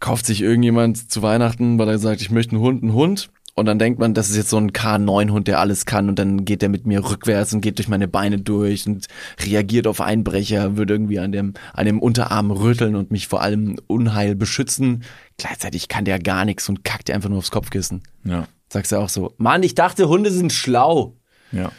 [0.00, 3.30] Kauft sich irgendjemand zu Weihnachten, weil er sagt, ich möchte einen Hund, einen Hund.
[3.54, 6.08] Und dann denkt man, das ist jetzt so ein K9-Hund, der alles kann.
[6.08, 9.08] Und dann geht der mit mir rückwärts und geht durch meine Beine durch und
[9.44, 13.76] reagiert auf Einbrecher, würde irgendwie an dem, an dem Unterarm rütteln und mich vor allem
[13.86, 15.02] Unheil beschützen.
[15.36, 18.02] Gleichzeitig kann der gar nichts und kackt dir einfach nur aufs Kopfkissen.
[18.24, 21.16] Ja, Sagst du auch so, Mann, ich dachte, Hunde sind schlau.
[21.52, 21.70] Ja.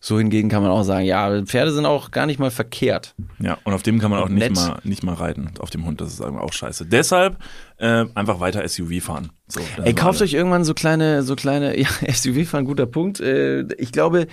[0.00, 3.16] So hingegen kann man auch sagen, ja, Pferde sind auch gar nicht mal verkehrt.
[3.40, 5.50] Ja, und auf dem kann man auch nicht mal, nicht mal reiten.
[5.58, 6.86] Auf dem Hund, das ist auch scheiße.
[6.86, 7.36] Deshalb
[7.78, 9.32] äh, einfach weiter SUV fahren.
[9.48, 13.18] So, Ey, kauft euch irgendwann so kleine, so kleine, ja, SUV war ein guter Punkt.
[13.18, 14.28] Äh, Ich glaube,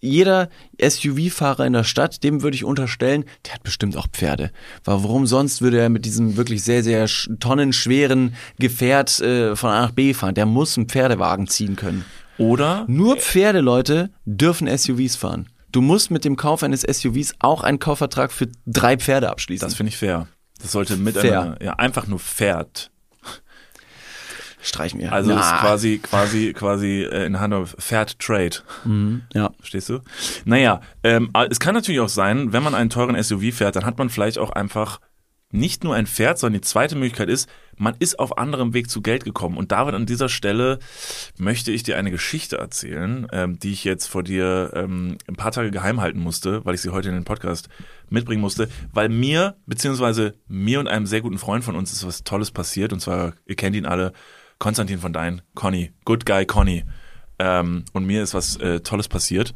[0.00, 0.48] jeder
[0.82, 4.50] SUV-Fahrer in der Stadt, dem würde ich unterstellen, der hat bestimmt auch Pferde.
[4.84, 9.68] Weil warum sonst würde er mit diesem wirklich sehr, sehr sch- tonnenschweren Gefährt äh, von
[9.70, 10.34] A nach B fahren?
[10.34, 12.06] Der muss einen Pferdewagen ziehen können.
[12.40, 15.48] Oder Nur Pferdeleute dürfen SUVs fahren.
[15.72, 19.66] Du musst mit dem Kauf eines SUVs auch einen Kaufvertrag für drei Pferde abschließen.
[19.66, 20.26] Das finde ich fair.
[20.60, 21.02] Das sollte Fair.
[21.02, 22.90] miteinander, ja, einfach nur Pferd.
[24.62, 25.10] Streich mir.
[25.10, 25.60] Also ist Na.
[25.60, 28.56] quasi, quasi, quasi äh, in Hannover Fair Trade.
[29.32, 29.50] Ja.
[29.58, 30.00] Verstehst du?
[30.44, 33.96] Naja, ähm, es kann natürlich auch sein, wenn man einen teuren SUV fährt, dann hat
[33.96, 35.00] man vielleicht auch einfach
[35.52, 39.02] nicht nur ein Pferd, sondern die zweite Möglichkeit ist, man ist auf anderem Weg zu
[39.02, 39.56] Geld gekommen.
[39.56, 40.78] Und David, an dieser Stelle
[41.38, 45.50] möchte ich dir eine Geschichte erzählen, ähm, die ich jetzt vor dir ähm, ein paar
[45.50, 47.68] Tage geheim halten musste, weil ich sie heute in den Podcast
[48.10, 52.22] mitbringen musste, weil mir, beziehungsweise mir und einem sehr guten Freund von uns ist was
[52.22, 52.92] Tolles passiert.
[52.92, 54.12] Und zwar, ihr kennt ihn alle,
[54.58, 56.84] Konstantin von Dein, Conny, Good Guy Conny.
[57.38, 59.54] Ähm, und mir ist was äh, Tolles passiert.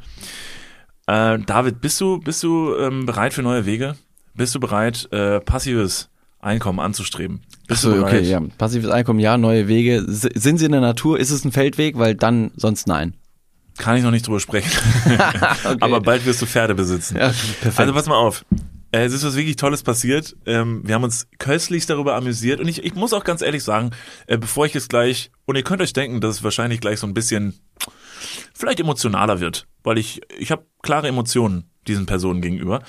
[1.07, 3.95] Äh, David, bist du, bist du ähm, bereit für neue Wege?
[4.35, 6.09] Bist du bereit, äh, passives
[6.39, 7.41] Einkommen anzustreben?
[7.67, 8.13] Bist so, du bereit?
[8.19, 8.41] okay, ja.
[8.57, 9.97] Passives Einkommen, ja, neue Wege.
[10.07, 11.19] S- Sind sie in der Natur?
[11.19, 11.97] Ist es ein Feldweg?
[11.97, 13.15] Weil dann sonst nein.
[13.77, 14.71] Kann ich noch nicht drüber sprechen.
[15.79, 17.17] Aber bald wirst du Pferde besitzen.
[17.17, 17.79] Ja, perfekt.
[17.79, 18.45] Also pass mal auf.
[18.91, 20.35] Äh, Es ist was wirklich Tolles passiert.
[20.45, 22.59] Ähm, Wir haben uns köstlich darüber amüsiert.
[22.59, 23.91] Und ich, ich muss auch ganz ehrlich sagen,
[24.27, 27.07] äh, bevor ich jetzt gleich, und ihr könnt euch denken, dass es wahrscheinlich gleich so
[27.07, 27.59] ein bisschen
[28.53, 32.81] vielleicht emotionaler wird, weil ich, ich habe klare Emotionen diesen Personen gegenüber.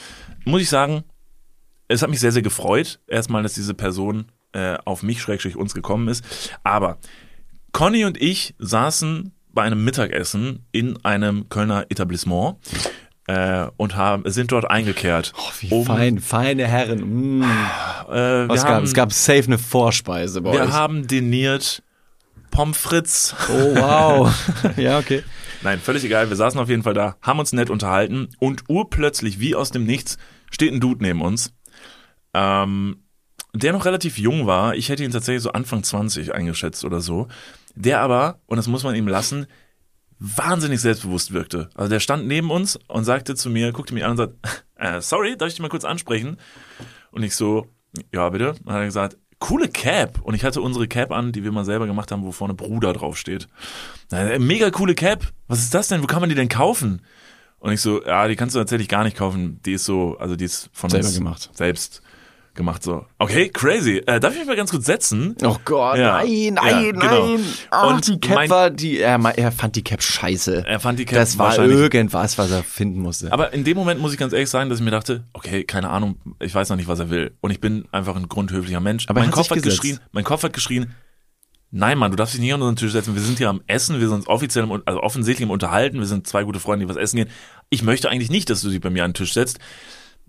[0.44, 1.02] Muss ich sagen,
[1.88, 5.74] es hat mich sehr, sehr gefreut, erstmal, dass diese Person äh, auf mich, schrägstrich uns
[5.74, 6.24] gekommen ist.
[6.64, 6.98] Aber
[7.72, 12.56] Conny und ich saßen bei einem Mittagessen in einem Kölner Etablissement
[13.26, 15.32] äh, und haben, sind dort eingekehrt.
[15.36, 17.38] Oh, wie Um- fein, feine Herren.
[17.38, 17.42] Mm.
[17.42, 18.70] Äh, wir, Was gab?
[18.72, 20.70] haben, Es gab safe eine Vorspeise bei wir euch.
[20.70, 21.82] haben diniert
[22.50, 23.34] Pommes frites.
[23.50, 24.32] oh, wow.
[24.76, 25.22] ja, okay.
[25.62, 26.28] Nein, völlig egal.
[26.28, 29.84] Wir saßen auf jeden Fall da, haben uns nett unterhalten und urplötzlich, wie aus dem
[29.84, 30.16] Nichts,
[30.50, 31.52] steht ein Dude neben uns,
[32.36, 33.02] ähm,
[33.54, 34.74] der noch relativ jung war.
[34.74, 37.28] Ich hätte ihn tatsächlich so Anfang 20 eingeschätzt oder so.
[37.74, 39.46] Der aber, und das muss man ihm lassen,
[40.18, 41.70] wahnsinnig selbstbewusst wirkte.
[41.74, 44.34] Also der stand neben uns und sagte zu mir, guckte mich an und sagt,
[44.76, 46.36] äh, sorry, darf ich dich mal kurz ansprechen?
[47.10, 47.66] Und ich so,
[48.12, 48.50] ja bitte.
[48.50, 50.20] Und dann hat er gesagt, coole Cap.
[50.22, 52.92] Und ich hatte unsere Cap an, die wir mal selber gemacht haben, wo vorne Bruder
[52.92, 53.48] draufsteht.
[54.38, 55.32] Mega coole Cap.
[55.48, 56.02] Was ist das denn?
[56.02, 57.02] Wo kann man die denn kaufen?
[57.58, 59.60] Und ich so, ja, die kannst du tatsächlich gar nicht kaufen.
[59.64, 61.50] Die ist so, also die ist von Selber uns gemacht.
[61.54, 62.02] Selbst
[62.56, 63.04] gemacht so.
[63.18, 63.98] Okay, crazy.
[64.06, 65.36] Äh, darf ich mich mal ganz kurz setzen?
[65.44, 66.18] Oh Gott, Ja.
[66.18, 67.26] nein, Ja, nein, genau.
[67.36, 67.44] nein.
[67.70, 70.64] Ach, Und die Cap mein- war, die, er, er fand die Cap scheiße.
[70.66, 73.32] Er fand die Cap das war irgendwas, was er finden musste.
[73.32, 75.90] Aber in dem Moment muss ich ganz ehrlich sagen, dass ich mir dachte, okay, keine
[75.90, 77.36] Ahnung, ich weiß noch nicht, was er will.
[77.40, 79.06] Und ich bin einfach ein grundhöflicher Mensch.
[79.08, 79.82] Aber er mein hat Kopf hat gesetzt.
[79.82, 80.94] geschrien, mein Kopf hat geschrien,
[81.70, 83.14] nein, Mann, du darfst dich nicht an unseren Tisch setzen.
[83.14, 86.06] Wir sind hier am Essen, wir sind uns offiziell, im, also offensichtlich im Unterhalten, wir
[86.06, 87.28] sind zwei gute Freunde, die was essen gehen.
[87.70, 89.58] Ich möchte eigentlich nicht, dass du dich bei mir an den Tisch setzt.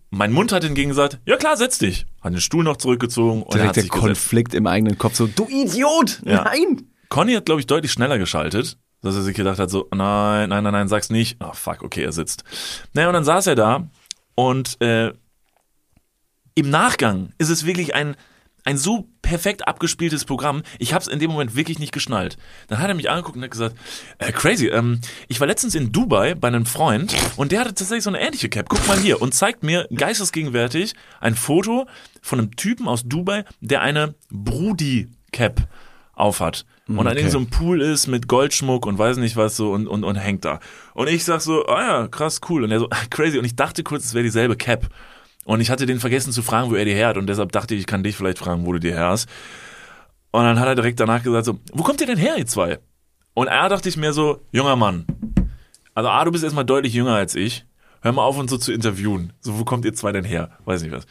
[0.10, 2.05] Mein Mund hat hingegen gesagt, ja klar, setz dich.
[2.22, 4.05] Hat den Stuhl noch zurückgezogen und Direkt hat der sich gesetzt.
[4.08, 6.43] Konflikt im eigenen Kopf so, du Idiot, Ja.
[6.45, 6.88] nein.
[7.10, 10.64] Conny hat, glaube ich, deutlich schneller geschaltet, dass er sich gedacht hat, so, nein, nein,
[10.64, 11.41] nein, nein, sag's nicht.
[11.41, 12.43] Ah, fuck, okay, er sitzt.
[12.93, 13.89] Naja, und dann saß er da
[14.36, 15.14] und äh,
[16.55, 18.16] im Nachgang ist es wirklich ein,
[18.68, 20.61] ein so perfekt abgespieltes Programm.
[20.78, 22.38] Ich habe es in dem Moment wirklich nicht geschnallt.
[22.68, 23.78] Dann hat er mich angeguckt und hat gesagt,
[24.18, 24.99] äh, crazy, ähm,
[25.30, 28.49] ich war letztens in Dubai bei einem Freund und der hatte tatsächlich so eine ähnliche
[28.49, 28.68] Cap.
[28.68, 31.88] Guck mal hier und zeigt mir geistesgegenwärtig ein Foto
[32.22, 35.61] von einem Typen aus Dubai, der eine Brudi-Cap
[36.13, 36.65] aufhat.
[36.88, 37.18] Und an Okay.
[37.20, 40.15] irgendeinem so einem Pool ist mit Goldschmuck und weiß nicht was so und, und, und
[40.15, 40.59] hängt da.
[40.93, 42.63] Und ich sag so, ah ja, krass, cool.
[42.63, 43.38] Und er so, crazy.
[43.38, 44.88] Und ich dachte kurz, es wäre dieselbe Cap.
[45.48, 47.18] Und ich hatte den vergessen zu fragen, wo er die her hat.
[47.18, 49.30] Und deshalb dachte ich, ich kann dich vielleicht fragen, wo du die her hast.
[50.32, 52.80] Und dann hat er direkt danach gesagt so, wo kommt ihr denn her, ihr zwei?
[53.34, 55.06] Und er dachte ich mir so, junger Mann.
[55.93, 57.66] Also A, du bist erstmal deutlich jünger als ich.
[58.02, 59.32] Hör mal auf, uns so zu interviewen.
[59.39, 60.50] So, wo kommt ihr zwei denn her?
[60.66, 61.06] Weiß nicht was.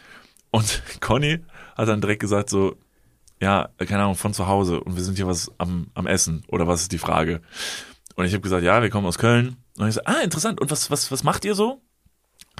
[0.51, 1.39] Und Conny
[1.74, 2.76] hat dann direkt gesagt so,
[3.41, 6.66] ja, keine Ahnung, von zu Hause und wir sind hier was am, am Essen oder
[6.66, 7.41] was ist die Frage?
[8.16, 9.57] Und ich habe gesagt, ja, wir kommen aus Köln.
[9.78, 10.61] Und ich so, ah, interessant.
[10.61, 11.80] Und was, was, was macht ihr so?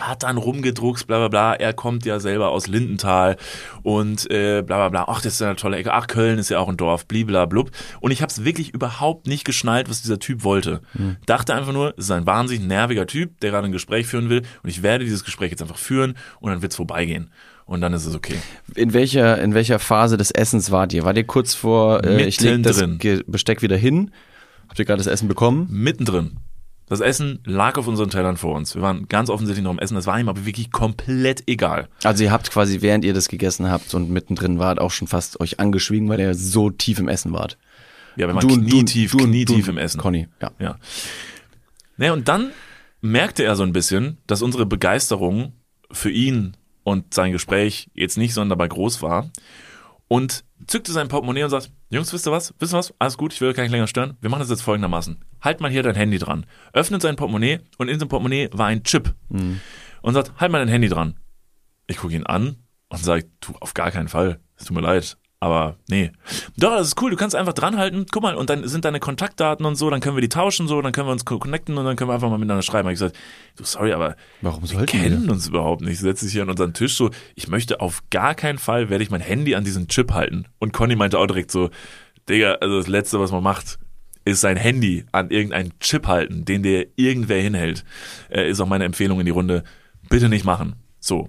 [0.01, 1.55] Hat dann rumgedruckst, bla bla bla.
[1.55, 3.37] Er kommt ja selber aus Lindenthal
[3.83, 5.05] und äh, bla bla bla.
[5.09, 5.93] Ach, das ist ja eine tolle Ecke.
[5.95, 7.71] Ach, Köln ist ja auch ein Dorf, bliblablub.
[8.01, 10.81] Und ich habe es wirklich überhaupt nicht geschnallt, was dieser Typ wollte.
[11.25, 14.43] Dachte einfach nur, es ist ein wahnsinnig nerviger Typ, der gerade ein Gespräch führen will.
[14.63, 17.31] Und ich werde dieses Gespräch jetzt einfach führen und dann wird's vorbeigehen.
[17.65, 18.37] Und dann ist es okay.
[18.77, 21.05] In welcher, in welcher Phase des Essens wart ihr?
[21.05, 23.25] Wart ihr kurz vor, äh, ich leg das Mittendrin.
[23.27, 24.13] Besteck wieder hin?
[24.69, 25.67] Habt ihr gerade das Essen bekommen?
[25.71, 26.37] mittendrin.
[26.89, 28.75] Das Essen lag auf unseren Tellern vor uns.
[28.77, 29.97] Wir waren ganz offensichtlich noch am Essen.
[29.97, 31.89] Das war ihm aber wirklich komplett egal.
[32.05, 35.41] Also ihr habt quasi, während ihr das gegessen habt und mittendrin wart, auch schon fast
[35.41, 37.59] euch angeschwiegen, weil ihr so tief im Essen wart.
[38.15, 40.01] Ja, wir waren und- knietief, du knietief du im Essen.
[40.01, 40.53] Conny, ja.
[40.61, 40.79] Ja.
[41.97, 42.51] Naja, und dann
[43.01, 45.53] merkte er so ein bisschen, dass unsere Begeisterung
[45.91, 49.31] für ihn und sein Gespräch jetzt nicht sonderbar groß war
[50.09, 52.55] und zückte sein Portemonnaie und sagt, Jungs, wisst ihr was?
[52.59, 52.95] Wisst ihr was?
[52.99, 54.17] Alles gut, ich will euch gar nicht länger stören.
[54.21, 55.23] Wir machen das jetzt folgendermaßen.
[55.41, 56.47] Halt mal hier dein Handy dran.
[56.73, 59.15] Öffnet sein Portemonnaie und in diesem Portemonnaie war ein Chip.
[60.03, 61.19] Und sagt, halt mal dein Handy dran.
[61.87, 62.57] Ich gucke ihn an
[62.89, 64.41] und sage, tu, auf gar keinen Fall.
[64.57, 65.19] Es tut mir leid.
[65.47, 66.11] Aber nee.
[66.57, 67.13] Doch, das ist cool.
[67.13, 68.07] Du kannst einfach dranhalten.
[68.11, 70.83] Guck mal, und dann sind deine Kontaktdaten und so, dann können wir die tauschen, so,
[70.83, 72.89] dann können wir uns connecten und dann können wir einfach mal miteinander schreiben.
[72.89, 73.17] Hab ich gesagt,
[73.55, 75.33] du, sorry, aber Warum wir kennen wir?
[75.33, 76.01] uns überhaupt nicht.
[76.01, 77.11] Setz dich hier an unseren Tisch so.
[77.37, 80.47] Ich möchte auf gar keinen Fall, werde ich mein Handy an diesen Chip halten.
[80.59, 81.71] Und Conny meinte auch direkt so,
[82.29, 83.79] Digga, also das Letzte, was man macht,
[84.25, 87.85] ist sein Handy an irgendeinen Chip halten, den dir irgendwer hinhält.
[88.31, 89.63] Äh, ist auch meine Empfehlung in die Runde.
[90.09, 90.75] Bitte nicht machen.
[90.99, 91.29] So.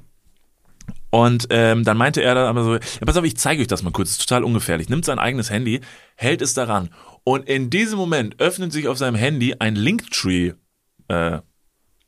[1.09, 3.83] Und ähm, dann meinte er dann aber so, ja, pass auf, ich zeige euch das
[3.83, 4.89] mal kurz, ist total ungefährlich.
[4.89, 5.81] Nimmt sein eigenes Handy,
[6.15, 6.89] hält es daran
[7.23, 10.53] und in diesem Moment öffnet sich auf seinem Handy ein Linktree
[11.07, 11.39] äh,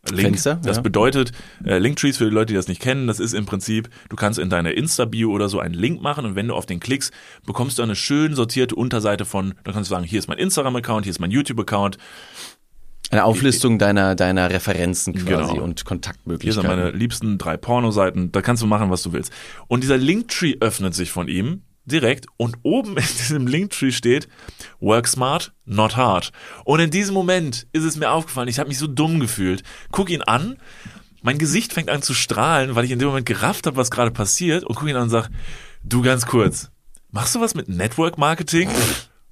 [0.10, 0.30] Link.
[0.30, 0.82] Fenster, das ja.
[0.82, 1.34] bedeutet,
[1.66, 4.39] äh, Linktrees für die Leute, die das nicht kennen, das ist im Prinzip, du kannst
[4.39, 7.14] in deine Insta-Bio oder so einen Link machen und wenn du auf den klickst,
[7.45, 11.06] bekommst du eine schön sortierte Unterseite von, da kannst du sagen, hier ist mein Instagram-Account,
[11.06, 11.97] hier ist mein YouTube-Account,
[13.12, 15.49] Eine Auflistung deiner, deiner Referenzen quasi Genau.
[15.49, 16.70] und Hier sind Kontaktmöglichkeiten.
[16.70, 18.32] meine liebsten drei Pornoseiten.
[18.32, 19.32] Da kannst du machen, was du willst.
[19.68, 24.28] Und dieser Linktree öffnet sich von ihm direkt und oben in diesem Linktree steht
[24.80, 26.32] Work smart, not hard.
[26.66, 29.64] Und in diesem Moment ist es mir aufgefallen, ich habe mich so dumm gefühlt.
[29.91, 30.57] Guck ihn an,
[31.24, 34.12] mein Gesicht fängt an zu strahlen, weil ich in dem Moment gerafft habe, was gerade
[34.12, 35.30] passiert und guck ihn an und sag,
[35.84, 36.70] du ganz kurz,
[37.10, 38.70] machst du was mit Network Marketing?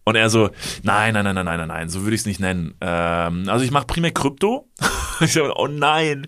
[0.08, 0.52] Und er so,
[0.84, 2.76] nein, nein, nein, nein, nein, nein, nein, so würde ich es nicht nennen.
[2.80, 4.70] Ähm, also ich mache primär Krypto.
[5.20, 6.28] ich so, oh nein,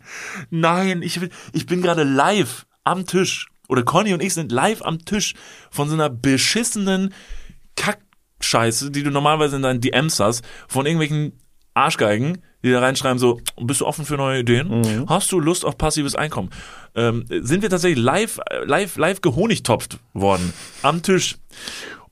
[0.50, 3.48] nein, ich, will, ich bin gerade live am Tisch.
[3.70, 5.34] Oder Conny und ich sind live am Tisch
[5.72, 7.14] von so einer beschissenen
[7.78, 11.40] Kackscheiße, die du normalerweise in deinen DMs hast, von irgendwelchen
[11.74, 15.08] Arschgeigen, die da reinschreiben so, bist du offen für neue Ideen?
[15.08, 16.50] Hast du Lust auf passives Einkommen?
[16.96, 20.52] Ähm, sind wir tatsächlich live, live, live gehonigtopft worden
[20.82, 21.38] am Tisch.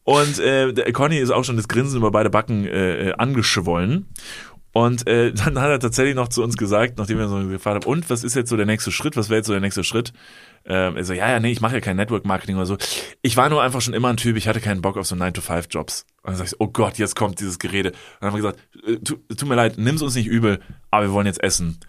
[0.08, 4.08] Und äh, Conny ist auch schon das Grinsen über beide Backen äh, äh, angeschwollen.
[4.72, 7.91] Und äh, dann hat er tatsächlich noch zu uns gesagt, nachdem wir so gefragt haben,
[7.91, 9.18] und was ist jetzt so der nächste Schritt?
[9.18, 10.14] Was wäre jetzt so der nächste Schritt?
[10.64, 12.78] Ähm, er so, ja, ja, nee, ich mache ja kein Network Marketing oder so.
[13.22, 16.05] Ich war nur einfach schon immer ein Typ, ich hatte keinen Bock auf so 9-to-5-Jobs.
[16.22, 17.89] Und dann sag ich, so, oh Gott, jetzt kommt dieses Gerede.
[17.89, 21.08] Und dann haben wir gesagt, äh, tu, tut mir leid, nimm's uns nicht übel, aber
[21.08, 21.82] wir wollen jetzt essen.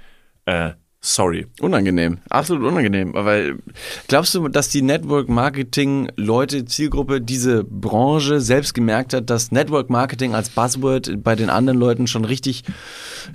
[0.45, 1.47] Äh, sorry.
[1.61, 3.15] Unangenehm, absolut unangenehm.
[3.17, 3.53] Aber
[4.09, 9.91] glaubst du, dass die Network Marketing Leute, Zielgruppe, diese Branche selbst gemerkt hat, dass Network
[9.91, 12.65] Marketing als Buzzword bei den anderen Leuten schon richtig,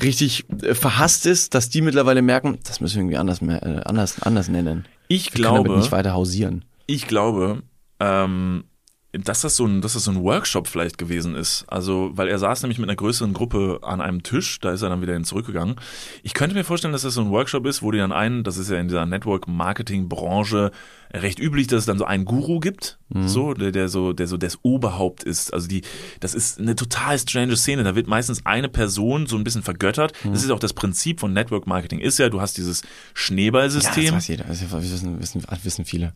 [0.01, 3.81] richtig äh, verhasst ist, dass die mittlerweile merken, das müssen wir irgendwie anders, mehr, äh,
[3.85, 4.85] anders, anders nennen.
[5.07, 6.65] Ich Wir glaube, nicht weiter hausieren.
[6.87, 7.63] ich glaube,
[7.99, 8.63] ähm,
[9.13, 11.65] dass das so ein, dass das so ein Workshop vielleicht gewesen ist.
[11.67, 14.89] Also, weil er saß nämlich mit einer größeren Gruppe an einem Tisch, da ist er
[14.89, 15.75] dann wieder hin zurückgegangen.
[16.23, 18.57] Ich könnte mir vorstellen, dass das so ein Workshop ist, wo die dann einen, das
[18.57, 20.71] ist ja in dieser Network-Marketing-Branche
[21.13, 22.97] recht üblich, dass es dann so einen Guru gibt,
[23.27, 25.53] so, der, der so, der so das Oberhaupt ist.
[25.53, 25.83] Also die,
[26.19, 27.83] das ist eine total strange Szene.
[27.83, 30.13] Da wird meistens eine Person so ein bisschen vergöttert.
[30.23, 32.81] Das ist auch das Prinzip von Network-Marketing ist ja, du hast dieses
[33.13, 34.05] Schneeballsystem.
[34.05, 36.13] Ja, das weiß jeder, das wissen, wissen, wissen viele.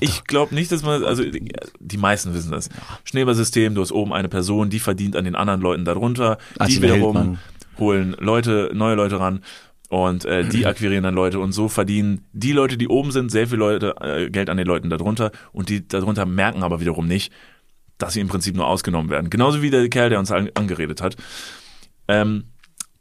[0.00, 2.68] Ich glaube nicht, dass man, also die die meisten wissen das.
[3.04, 6.94] Schneeballsystem, du hast oben eine Person, die verdient an den anderen Leuten darunter, die Attila
[6.94, 7.38] wiederum
[7.78, 9.40] holen Leute, neue Leute ran
[9.88, 13.46] und äh, die akquirieren dann Leute und so verdienen die Leute, die oben sind, sehr
[13.48, 17.32] viel Leute, äh, Geld an den Leuten darunter und die darunter merken aber wiederum nicht,
[17.98, 19.30] dass sie im Prinzip nur ausgenommen werden.
[19.30, 21.16] Genauso wie der Kerl, der uns an, angeredet hat.
[22.08, 22.44] Ähm,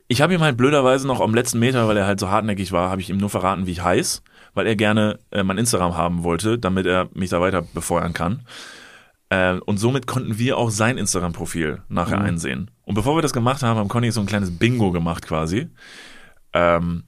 [0.08, 2.90] ich habe ihm halt blöderweise noch am letzten Meter, weil er halt so hartnäckig war,
[2.90, 4.22] habe ich ihm nur verraten, wie ich heiß,
[4.54, 8.42] weil er gerne äh, mein Instagram haben wollte, damit er mich da weiter befeuern kann.
[9.30, 12.70] Äh, und somit konnten wir auch sein Instagram-Profil nachher einsehen.
[12.84, 15.70] Und bevor wir das gemacht haben, haben Conny so ein kleines Bingo gemacht quasi.
[16.54, 17.04] Ähm,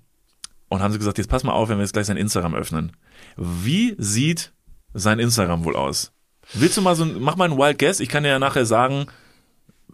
[0.70, 2.94] und haben sie gesagt, jetzt pass mal auf, wenn wir jetzt gleich sein Instagram öffnen.
[3.36, 4.54] Wie sieht
[4.94, 6.14] sein Instagram wohl aus?
[6.54, 8.00] Willst du mal so, ein- mach mal einen Wild Guess.
[8.00, 9.06] Ich kann dir ja nachher sagen,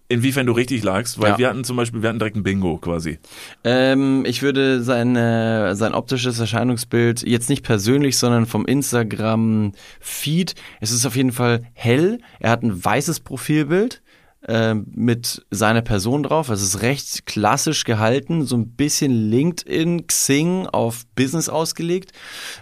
[0.09, 1.37] inwiefern du richtig lagst, weil Ja.
[1.37, 3.19] wir hatten zum Beispiel, wir hatten direkt ein Bingo quasi.
[3.63, 10.55] Ähm, ich würde sein, äh, sein optisches Erscheinungsbild jetzt nicht persönlich, sondern vom Instagram-Feed.
[10.81, 12.19] Es ist auf jeden Fall hell.
[12.39, 14.01] Er hat ein weißes Profilbild
[14.47, 16.49] äh, mit seiner Person drauf.
[16.49, 22.11] Es ist recht klassisch gehalten, so ein bisschen LinkedIn, Xing auf Business ausgelegt.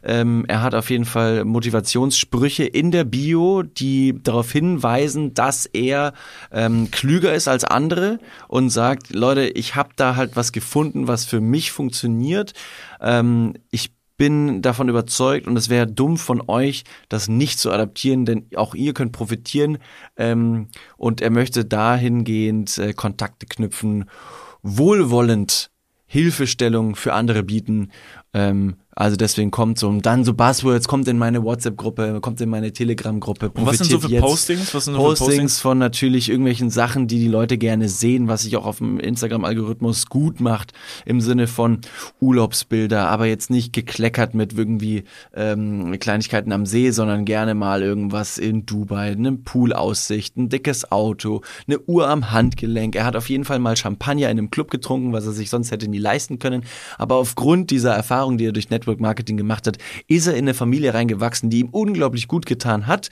[0.04, 6.14] Ähm, er hat auf jeden Fall Motivationssprüche in der Bio, die darauf hinweisen, dass er
[6.52, 11.26] ähm, klüger ist als andere und sagt, Leute, ich habe da halt was gefunden, was
[11.26, 12.54] für mich funktioniert.
[13.02, 18.26] Ähm, ich bin davon überzeugt und es wäre dumm von euch, das nicht zu adaptieren,
[18.26, 19.78] denn auch ihr könnt profitieren.
[20.18, 24.10] Ähm, und er möchte dahingehend äh, Kontakte knüpfen,
[24.64, 25.70] wohlwollend
[26.08, 27.92] Hilfestellung für andere bieten.
[28.34, 32.50] Ähm, Also deswegen kommt so, und dann so Buzzwords, kommt in meine WhatsApp-Gruppe, kommt in
[32.50, 33.52] meine Telegram-Gruppe.
[33.52, 34.20] Und was sind so für.
[34.20, 34.74] Postings?
[34.74, 35.62] Was sind so für Postings Postings?
[35.62, 40.08] von natürlich irgendwelchen Sachen, die die Leute gerne sehen, was sich auch auf dem Instagram-Algorithmus
[40.08, 40.74] gut macht,
[41.06, 41.82] im Sinne von
[42.20, 45.04] Urlaubsbilder, aber jetzt nicht gekleckert mit irgendwie
[45.36, 51.42] ähm, Kleinigkeiten am See, sondern gerne mal irgendwas in Dubai, eine Poolaussicht, ein dickes Auto,
[51.68, 52.96] eine Uhr am Handgelenk.
[52.96, 55.70] Er hat auf jeden Fall mal Champagner in einem Club getrunken, was er sich sonst
[55.70, 56.64] hätte nie leisten können.
[56.98, 59.78] Aber aufgrund dieser Erfahrung, die er durch Network Marketing gemacht hat,
[60.08, 63.10] ist er in eine Familie reingewachsen, die ihm unglaublich gut getan hat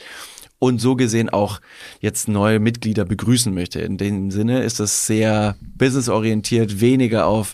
[0.60, 1.60] und so gesehen auch
[2.00, 3.82] jetzt neue Mitglieder begrüßen möchte.
[3.82, 7.54] In dem Sinne ist das sehr businessorientiert, weniger auf,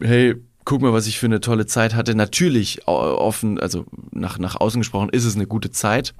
[0.00, 2.14] hey, guck mal, was ich für eine tolle Zeit hatte.
[2.14, 6.14] Natürlich au- offen, also nach, nach außen gesprochen, ist es eine gute Zeit,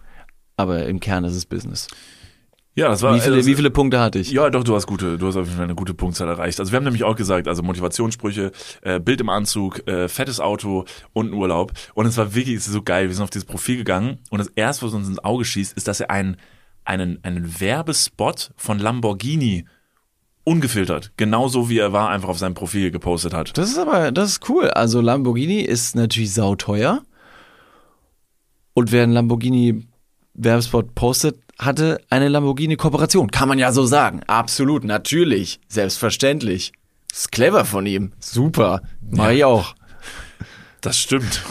[0.57, 1.89] aber im Kern ist es Business.
[2.77, 3.14] Ja, das war.
[3.16, 4.31] Wie viele, also- wie viele Punkte hatte ich?
[4.31, 6.61] Ja, doch, du hast gute, du hast auf jeden Fall eine gute Punktzahl erreicht.
[6.61, 8.53] Also wir haben nämlich auch gesagt, also Motivationssprüche,
[8.83, 11.72] äh, Bild im Anzug, äh, fettes Auto und Urlaub.
[11.95, 13.09] Und es war wirklich, es ist so geil.
[13.09, 15.89] Wir sind auf dieses Profil gegangen und das erste, was uns ins Auge schießt, ist,
[15.89, 16.37] dass er einen,
[16.85, 19.64] einen, einen Werbespot von Lamborghini
[20.45, 23.57] ungefiltert, genauso wie er war, einfach auf seinem Profil gepostet hat.
[23.59, 24.68] Das ist aber, das ist cool.
[24.68, 27.03] Also Lamborghini ist natürlich sauteuer.
[28.74, 29.87] Und wer einen Lamborghini
[30.35, 33.31] Werbespot postet, hatte eine Lamborghini Kooperation.
[33.31, 34.21] Kann man ja so sagen.
[34.27, 35.61] Absolut, natürlich.
[35.69, 36.73] Selbstverständlich.
[37.13, 38.13] Ist clever von ihm.
[38.21, 38.83] Super.
[39.11, 39.75] Mach ich auch.
[40.83, 41.43] Das stimmt.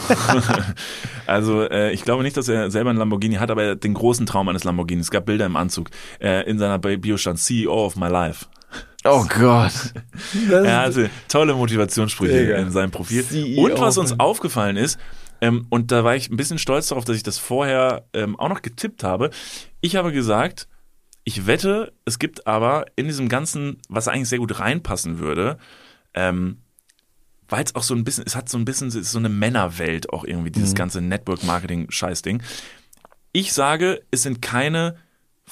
[1.26, 3.94] also äh, ich glaube nicht, dass er selber einen Lamborghini hat, aber er hat den
[3.94, 5.00] großen Traum eines Lamborghini.
[5.00, 5.90] Es gab Bilder im Anzug.
[6.20, 8.46] Äh, in seiner Bio stand CEO of my life.
[9.04, 9.72] Oh Gott.
[10.50, 12.56] Er hatte tolle Motivationssprüche Digga.
[12.56, 13.24] in seinem Profil.
[13.24, 14.98] CEO Und was uns aufgefallen ist,
[15.46, 18.48] ähm, und da war ich ein bisschen stolz darauf, dass ich das vorher ähm, auch
[18.48, 19.30] noch getippt habe.
[19.80, 20.68] Ich habe gesagt,
[21.24, 25.58] ich wette, es gibt aber in diesem Ganzen, was eigentlich sehr gut reinpassen würde,
[26.14, 26.58] ähm,
[27.48, 29.28] weil es auch so ein bisschen, es hat so ein bisschen es ist so eine
[29.28, 32.42] Männerwelt auch irgendwie, dieses ganze Network-Marketing-Scheißding.
[33.32, 34.96] Ich sage, es sind keine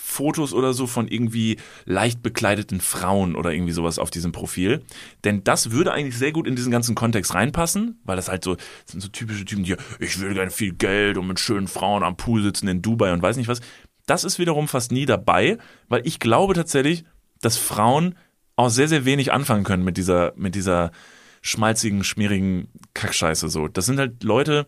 [0.07, 4.83] Fotos oder so von irgendwie leicht bekleideten Frauen oder irgendwie sowas auf diesem Profil.
[5.25, 8.55] Denn das würde eigentlich sehr gut in diesen ganzen Kontext reinpassen, weil das halt so,
[8.55, 12.03] das sind so typische Typen, die, ich will gern viel Geld und mit schönen Frauen
[12.03, 13.61] am Pool sitzen in Dubai und weiß nicht was.
[14.05, 15.57] Das ist wiederum fast nie dabei,
[15.89, 17.05] weil ich glaube tatsächlich,
[17.41, 18.15] dass Frauen
[18.57, 20.93] auch sehr, sehr wenig anfangen können mit dieser, mit dieser
[21.41, 23.69] schmalzigen, schmierigen Kackscheiße so.
[23.69, 24.67] Das sind halt Leute,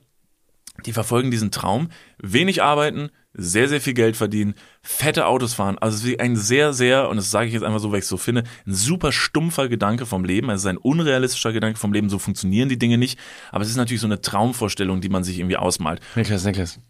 [0.87, 5.77] die verfolgen diesen Traum, wenig arbeiten, sehr, sehr viel Geld verdienen, fette Autos fahren.
[5.79, 8.05] Also es ist ein sehr, sehr, und das sage ich jetzt einfach so, weil ich
[8.05, 10.49] es so finde, ein super stumpfer Gedanke vom Leben.
[10.51, 12.09] Also es ist ein unrealistischer Gedanke vom Leben.
[12.09, 13.19] So funktionieren die Dinge nicht.
[13.53, 16.01] Aber es ist natürlich so eine Traumvorstellung, die man sich irgendwie ausmalt.
[16.15, 16.81] Niklas, Niklas.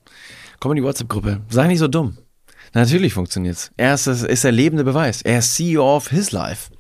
[0.61, 1.43] Komm in die WhatsApp-Gruppe.
[1.49, 2.17] Sei nicht so dumm.
[2.75, 3.71] Natürlich funktioniert's.
[3.77, 5.23] Er ist, ist der lebende Beweis.
[5.23, 6.71] Er ist CEO of his life.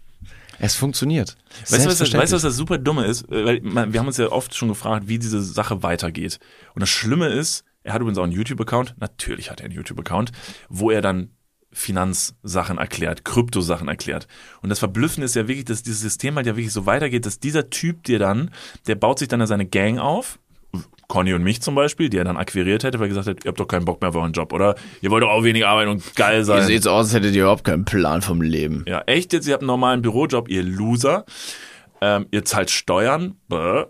[0.59, 1.37] Es funktioniert.
[1.69, 3.29] Weißt du, was, das- weißt was das super Dumme ist?
[3.29, 6.39] Weil wir haben uns ja oft schon gefragt, wie diese Sache weitergeht.
[6.75, 10.33] Und das Schlimme ist, er hat übrigens auch einen YouTube-Account, natürlich hat er einen YouTube-Account,
[10.69, 11.31] wo er dann
[11.73, 14.27] Finanzsachen erklärt, Kryptosachen erklärt.
[14.63, 17.39] Und das Verblüffende ist ja wirklich, dass dieses System halt ja wirklich so weitergeht, dass
[17.39, 18.51] dieser Typ dir dann,
[18.87, 20.39] der baut sich dann ja seine Gang auf,
[21.09, 23.49] Conny und mich zum Beispiel, die er dann akquiriert hätte, weil er gesagt hat, ihr
[23.49, 24.75] habt doch keinen Bock mehr auf euren Job, oder?
[25.01, 26.59] Ihr wollt doch auch weniger arbeiten und geil sein.
[26.59, 28.85] Ihr seht's aus, als hättet ihr überhaupt keinen Plan vom Leben.
[28.89, 31.25] Ja, echt jetzt, ihr habt einen normalen Bürojob, ihr Loser.
[32.01, 33.85] Ähm, ihr zahlt Steuern, bäh.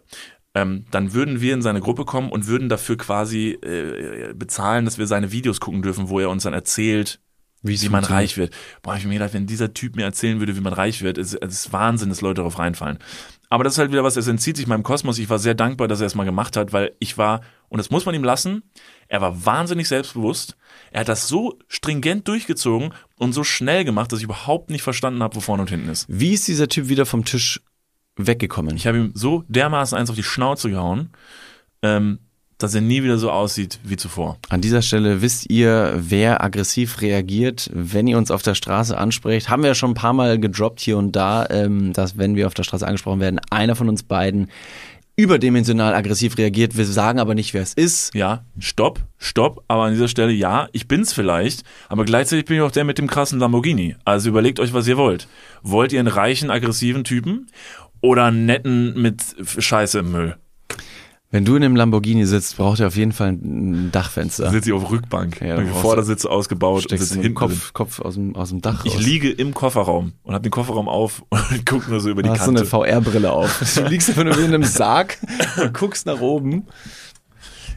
[0.57, 4.97] Ähm, dann würden wir in seine Gruppe kommen und würden dafür quasi äh, bezahlen, dass
[4.97, 7.21] wir seine Videos gucken dürfen, wo er uns dann erzählt,
[7.63, 8.55] wie man reich wird.
[8.81, 11.35] Boah, ich mir gedacht, wenn dieser Typ mir erzählen würde, wie man reich wird, ist,
[11.35, 12.99] es ist Wahnsinn, dass Leute darauf reinfallen.
[13.51, 15.19] Aber das ist halt wieder was, es entzieht sich meinem Kosmos.
[15.19, 17.91] Ich war sehr dankbar, dass er es mal gemacht hat, weil ich war, und das
[17.91, 18.63] muss man ihm lassen,
[19.09, 20.57] er war wahnsinnig selbstbewusst.
[20.91, 25.23] Er hat das so stringent durchgezogen und so schnell gemacht, dass ich überhaupt nicht verstanden
[25.23, 26.07] habe, wo vorne und hinten ist.
[26.09, 27.61] Wie ist dieser Typ wieder vom Tisch
[28.17, 28.77] weggekommen?
[28.77, 31.11] Ich habe ihm so dermaßen eins auf die Schnauze gehauen,
[31.83, 32.19] ähm,
[32.59, 34.39] dass er nie wieder so aussieht wie zuvor.
[34.49, 39.51] An dieser Stelle wisst ihr, wer aggressiv reagiert, wenn ihr uns auf der Straße ansprecht.
[39.51, 42.47] Haben wir ja schon ein paar Mal gedroppt hier und da, ähm, dass wenn wir
[42.47, 44.49] auf der Straße angesprochen werden, einer von uns beiden
[45.17, 46.77] überdimensional aggressiv reagiert.
[46.77, 48.15] Wir sagen aber nicht, wer es ist.
[48.15, 52.63] Ja, stopp, stopp, aber an dieser Stelle ja, ich bin's vielleicht, aber gleichzeitig bin ich
[52.63, 53.97] auch der mit dem krassen Lamborghini.
[54.05, 55.27] Also überlegt euch, was ihr wollt.
[55.63, 57.47] Wollt ihr einen reichen, aggressiven Typen
[58.01, 59.23] oder einen netten mit
[59.59, 60.37] Scheiße im Müll?
[61.33, 64.49] Wenn du in einem Lamborghini sitzt, braucht er auf jeden Fall ein Dachfenster.
[64.51, 67.35] Sitze ich auf Rückbank, Ja, Vordersitz ausgebaut und Steckst sitze du hinten.
[67.35, 69.03] Kopf, Kopf aus dem, aus dem Dach Ich raus.
[69.03, 72.33] liege im Kofferraum und habe den Kofferraum auf und gucke nur so über die Du
[72.35, 72.61] hast so Kante.
[72.61, 73.61] eine VR-Brille auf.
[73.77, 75.19] Du liegst einfach nur in einem Sarg
[75.61, 76.65] und guckst nach oben.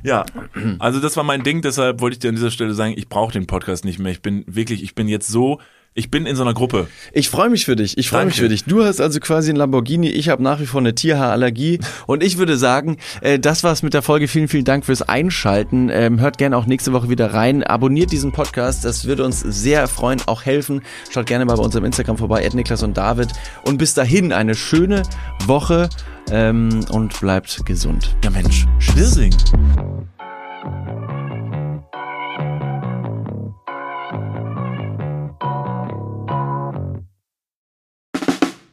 [0.03, 0.25] Ja,
[0.77, 3.33] also das war mein Ding, deshalb wollte ich dir an dieser Stelle sagen, ich brauche
[3.33, 4.11] den Podcast nicht mehr.
[4.13, 5.59] Ich bin wirklich, ich bin jetzt so
[5.95, 6.87] Ich bin in so einer Gruppe.
[7.13, 7.97] Ich freue mich für dich.
[7.97, 8.63] Ich freue mich für dich.
[8.63, 10.07] Du hast also quasi ein Lamborghini.
[10.07, 11.79] Ich habe nach wie vor eine Tierhaarallergie.
[12.05, 14.27] Und ich würde sagen, äh, das war's mit der Folge.
[14.27, 15.89] Vielen, vielen Dank fürs Einschalten.
[15.91, 17.63] Ähm, hört gerne auch nächste Woche wieder rein.
[17.63, 18.85] Abonniert diesen Podcast.
[18.85, 20.83] Das würde uns sehr freuen, auch helfen.
[21.09, 23.29] Schaut gerne mal bei unserem Instagram vorbei, Niklas und David.
[23.65, 25.01] Und bis dahin eine schöne
[25.47, 25.89] Woche
[26.31, 28.15] ähm, und bleibt gesund.
[28.23, 29.33] Ja Mensch, Schwirsing.